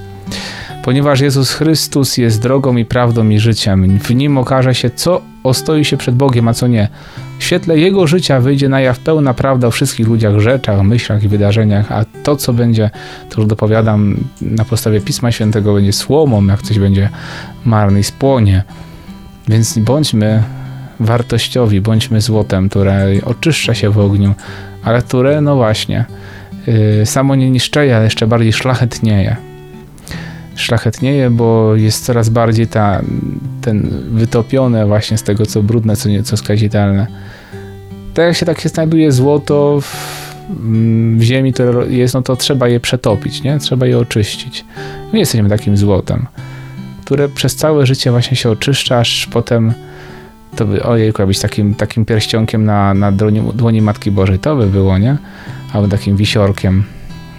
Ponieważ 0.83 1.21
Jezus 1.21 1.53
Chrystus 1.53 2.17
jest 2.17 2.43
drogą 2.43 2.77
i 2.77 2.85
prawdą 2.85 3.29
i 3.29 3.39
życiem. 3.39 3.99
W 3.99 4.15
Nim 4.15 4.39
okaże 4.39 4.75
się, 4.75 4.91
co 4.91 5.23
ostoi 5.45 5.85
się 5.85 5.97
przed 5.97 6.15
Bogiem, 6.15 6.49
a 6.49 6.55
co 6.55 6.67
nie. 6.67 6.89
W 7.39 7.45
świetle 7.45 7.79
Jego 7.79 8.07
życia 8.07 8.41
wyjdzie 8.41 8.69
na 8.69 8.81
jaw 8.81 8.99
pełna 8.99 9.35
prawda 9.35 9.67
o 9.67 9.71
wszystkich 9.71 10.09
ludziach, 10.09 10.39
rzeczach, 10.39 10.83
myślach 10.83 11.23
i 11.23 11.29
wydarzeniach, 11.29 11.93
a 11.93 12.05
to, 12.23 12.37
co 12.37 12.53
będzie, 12.53 12.91
to 13.31 13.41
już 13.41 13.49
dopowiadam 13.49 14.17
na 14.41 14.65
podstawie 14.65 15.01
Pisma 15.01 15.33
Świętego, 15.33 15.75
będzie 15.75 15.93
słomą, 15.93 16.47
jak 16.47 16.63
coś 16.63 16.79
będzie 16.79 17.09
marny 17.65 18.01
i 18.01 18.05
spłonie. 18.05 18.63
Więc 19.49 19.79
bądźmy 19.79 20.43
wartościowi, 21.01 21.81
bądźmy 21.81 22.21
złotem, 22.21 22.69
które 22.69 23.07
oczyszcza 23.25 23.75
się 23.75 23.91
w 23.91 23.99
ogniu, 23.99 24.35
ale 24.85 25.03
które, 25.03 25.41
no 25.41 25.57
właśnie, 25.57 26.05
yy, 26.67 27.07
samo 27.07 27.35
nie 27.35 27.51
niszczeje, 27.51 27.97
ale 27.97 28.05
jeszcze 28.05 28.27
bardziej 28.27 28.53
szlachetnieje. 28.53 29.52
Szlachetnieje, 30.57 31.31
bo 31.31 31.77
jest 31.77 32.05
coraz 32.05 32.29
bardziej 32.29 32.67
ta, 32.67 33.01
ten 33.61 33.91
wytopione 34.11 34.87
właśnie 34.87 35.19
z 35.19 35.23
tego, 35.23 35.47
co 35.47 35.63
brudne, 35.63 35.97
co, 35.97 36.09
nie, 36.09 36.23
co 36.23 36.37
skazitelne. 36.37 37.07
Tak 38.15 38.27
jak 38.27 38.37
się 38.37 38.47
tak 38.47 38.61
się 38.61 38.69
znajduje 38.69 39.13
złoto 39.13 39.81
w, 39.81 39.97
w 41.17 41.23
ziemi, 41.23 41.53
które 41.53 41.87
jest, 41.87 42.15
no 42.15 42.23
to 42.23 42.37
trzeba 42.37 42.69
je 42.69 42.81
przetopić, 42.81 43.43
nie? 43.43 43.59
Trzeba 43.59 43.87
je 43.87 43.99
oczyścić. 43.99 44.65
My 45.13 45.19
jesteśmy 45.19 45.49
takim 45.49 45.77
złotem 45.77 46.27
które 47.13 47.29
przez 47.29 47.57
całe 47.57 47.87
życie 47.87 48.11
właśnie 48.11 48.37
się 48.37 48.51
oczyszcza, 48.51 48.99
aż 48.99 49.27
potem 49.27 49.73
to 50.57 50.65
by, 50.67 50.83
ojejku, 50.83 51.27
być 51.27 51.39
takim, 51.39 51.75
takim 51.75 52.05
pierścionkiem 52.05 52.65
na, 52.65 52.95
na 52.95 53.13
dłoni, 53.13 53.43
dłoni 53.55 53.83
Matki 53.83 54.11
Bożej, 54.11 54.39
to 54.39 54.57
by 54.57 54.67
było, 54.67 54.99
nie? 54.99 55.17
Albo 55.73 55.89
takim 55.89 56.17
wisiorkiem, 56.17 56.85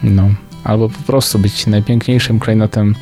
no. 0.04 0.30
Albo 0.64 0.90
po 0.90 1.00
prostu 1.00 1.40
być 1.40 1.68
najpiękniejszym 1.68 2.40
klejnotem 2.40 2.96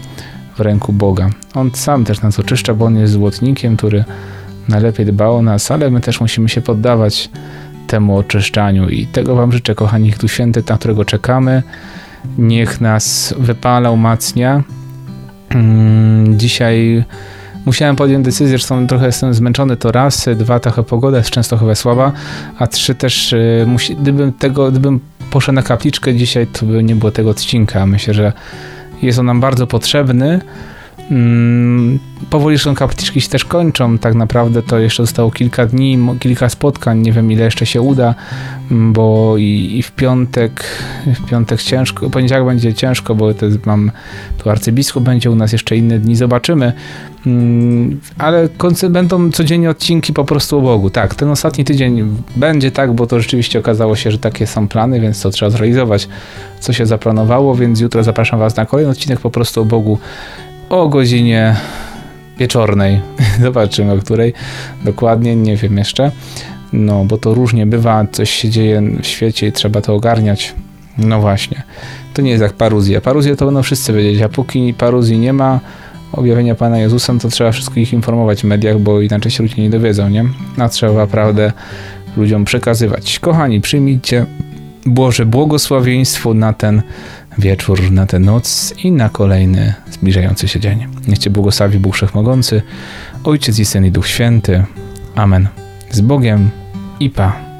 w 0.57 0.59
ręku 0.59 0.93
Boga. 0.93 1.29
On 1.53 1.71
sam 1.73 2.05
też 2.05 2.21
nas 2.21 2.39
oczyszcza, 2.39 2.73
bo 2.73 2.85
On 2.85 2.97
jest 2.97 3.13
złotnikiem, 3.13 3.77
który 3.77 4.03
najlepiej 4.67 5.05
dba 5.05 5.27
o 5.27 5.41
nas, 5.41 5.71
ale 5.71 5.89
my 5.89 6.01
też 6.01 6.21
musimy 6.21 6.49
się 6.49 6.61
poddawać 6.61 7.29
temu 7.87 8.17
oczyszczaniu 8.17 8.89
i 8.89 9.07
tego 9.07 9.35
Wam 9.35 9.51
życzę, 9.51 9.75
kochani 9.75 10.13
tu 10.13 10.27
święty, 10.27 10.63
na 10.69 10.77
którego 10.77 11.05
czekamy, 11.05 11.63
niech 12.37 12.81
nas 12.81 13.33
wypala, 13.39 13.91
umacnia. 13.91 14.63
Mm, 15.49 16.39
dzisiaj 16.39 17.03
musiałem 17.65 17.95
podjąć 17.95 18.25
decyzję, 18.25 18.57
że 18.57 18.67
trochę 18.87 19.05
jestem 19.05 19.33
zmęczony, 19.33 19.77
to 19.77 19.91
raz, 19.91 20.29
dwa, 20.35 20.59
trochę 20.59 20.83
pogoda 20.83 21.17
jest 21.17 21.29
często 21.29 21.57
chyba 21.57 21.75
słaba, 21.75 22.11
a 22.59 22.67
trzy 22.67 22.95
też, 22.95 23.33
y, 23.33 23.63
musi, 23.67 23.95
gdybym 23.95 24.33
tego, 24.33 24.71
gdybym 24.71 24.99
poszedł 25.31 25.55
na 25.55 25.63
kapliczkę 25.63 26.15
dzisiaj, 26.15 26.47
to 26.47 26.65
by 26.65 26.83
nie 26.83 26.95
było 26.95 27.11
tego 27.11 27.29
odcinka. 27.29 27.85
Myślę, 27.85 28.13
że 28.13 28.33
jest 29.01 29.19
on 29.19 29.25
nam 29.25 29.39
bardzo 29.39 29.67
potrzebny. 29.67 30.41
Mm, 31.11 31.99
powoli 32.29 32.55
zresztą 32.55 32.75
kapliczki 32.75 33.21
się 33.21 33.29
też 33.29 33.45
kończą. 33.45 33.97
Tak 33.97 34.15
naprawdę 34.15 34.63
to 34.63 34.79
jeszcze 34.79 35.03
zostało 35.03 35.31
kilka 35.31 35.65
dni, 35.65 35.97
kilka 36.19 36.49
spotkań. 36.49 36.99
Nie 36.99 37.11
wiem 37.11 37.31
ile 37.31 37.45
jeszcze 37.45 37.65
się 37.65 37.81
uda, 37.81 38.15
mm, 38.71 38.93
bo 38.93 39.37
i, 39.37 39.71
i 39.77 39.83
w 39.83 39.91
piątek, 39.91 40.63
w 41.15 41.29
piątek 41.29 41.61
ciężko, 41.61 42.09
poniedziałek 42.09 42.45
będzie 42.45 42.73
ciężko, 42.73 43.15
bo 43.15 43.33
to 43.33 43.45
mam 43.65 43.91
tu 44.37 44.49
arcybiskup 44.49 45.03
będzie 45.03 45.31
u 45.31 45.35
nas 45.35 45.51
jeszcze 45.51 45.77
inne 45.77 45.99
dni, 45.99 46.15
zobaczymy. 46.15 46.73
Mm, 47.25 47.99
ale 48.17 48.49
będą 48.89 49.31
codziennie 49.31 49.69
odcinki 49.69 50.13
po 50.13 50.25
prostu 50.25 50.57
o 50.57 50.61
Bogu. 50.61 50.89
Tak, 50.89 51.15
ten 51.15 51.29
ostatni 51.29 51.65
tydzień 51.65 52.15
będzie 52.35 52.71
tak, 52.71 52.93
bo 52.93 53.07
to 53.07 53.19
rzeczywiście 53.19 53.59
okazało 53.59 53.95
się, 53.95 54.11
że 54.11 54.17
takie 54.17 54.47
są 54.47 54.67
plany, 54.67 54.99
więc 54.99 55.21
to 55.21 55.29
trzeba 55.29 55.49
zrealizować, 55.49 56.07
co 56.59 56.73
się 56.73 56.85
zaplanowało, 56.85 57.55
więc 57.55 57.79
jutro 57.79 58.03
zapraszam 58.03 58.39
Was 58.39 58.55
na 58.55 58.65
kolejny 58.65 58.91
odcinek 58.91 59.19
po 59.19 59.31
prostu 59.31 59.61
o 59.61 59.65
Bogu 59.65 59.99
o 60.71 60.89
godzinie 60.89 61.55
wieczornej. 62.37 63.01
Zobaczymy, 63.41 63.93
o 63.93 63.97
której 63.97 64.33
dokładnie, 64.85 65.35
nie 65.35 65.57
wiem 65.57 65.77
jeszcze. 65.77 66.11
No, 66.73 67.05
bo 67.05 67.17
to 67.17 67.33
różnie 67.33 67.65
bywa, 67.65 68.05
coś 68.11 68.29
się 68.29 68.49
dzieje 68.49 68.81
w 69.01 69.07
świecie 69.07 69.47
i 69.47 69.51
trzeba 69.51 69.81
to 69.81 69.95
ogarniać. 69.95 70.55
No 70.97 71.21
właśnie. 71.21 71.63
To 72.13 72.21
nie 72.21 72.31
jest 72.31 72.43
jak 72.43 72.53
paruzja. 72.53 73.01
Paruzję 73.01 73.35
to 73.35 73.45
będą 73.45 73.63
wszyscy 73.63 73.93
wiedzieć, 73.93 74.21
a 74.21 74.29
póki 74.29 74.73
paruzji 74.73 75.19
nie 75.19 75.33
ma, 75.33 75.59
objawienia 76.11 76.55
Pana 76.55 76.79
Jezusa, 76.79 77.13
to 77.21 77.29
trzeba 77.29 77.51
wszystkich 77.51 77.93
informować 77.93 78.41
w 78.41 78.43
mediach, 78.43 78.79
bo 78.79 79.01
inaczej 79.01 79.31
się 79.31 79.43
ludzie 79.43 79.61
nie 79.61 79.69
dowiedzą, 79.69 80.09
nie? 80.09 80.25
A 80.57 80.69
trzeba 80.69 81.07
prawdę 81.07 81.51
ludziom 82.17 82.45
przekazywać. 82.45 83.19
Kochani, 83.19 83.61
przyjmijcie 83.61 84.25
Boże 84.85 85.25
błogosławieństwo 85.25 86.33
na 86.33 86.53
ten 86.53 86.81
wieczór, 87.37 87.91
na 87.91 88.05
tę 88.05 88.19
noc 88.19 88.73
i 88.83 88.91
na 88.91 89.09
kolejny 89.09 89.73
zbliżający 89.91 90.47
się 90.47 90.59
dzień. 90.59 90.87
Niech 91.07 91.17
Cię 91.17 91.29
błogosławi 91.29 91.79
Bóg 91.79 91.95
Wszechmogący, 91.95 92.61
Ojciec 93.23 93.59
i 93.59 93.65
Syn 93.65 93.85
i 93.85 93.91
Duch 93.91 94.07
Święty. 94.07 94.65
Amen. 95.15 95.47
Z 95.91 96.01
Bogiem 96.01 96.49
i 96.99 97.09
Pa. 97.09 97.50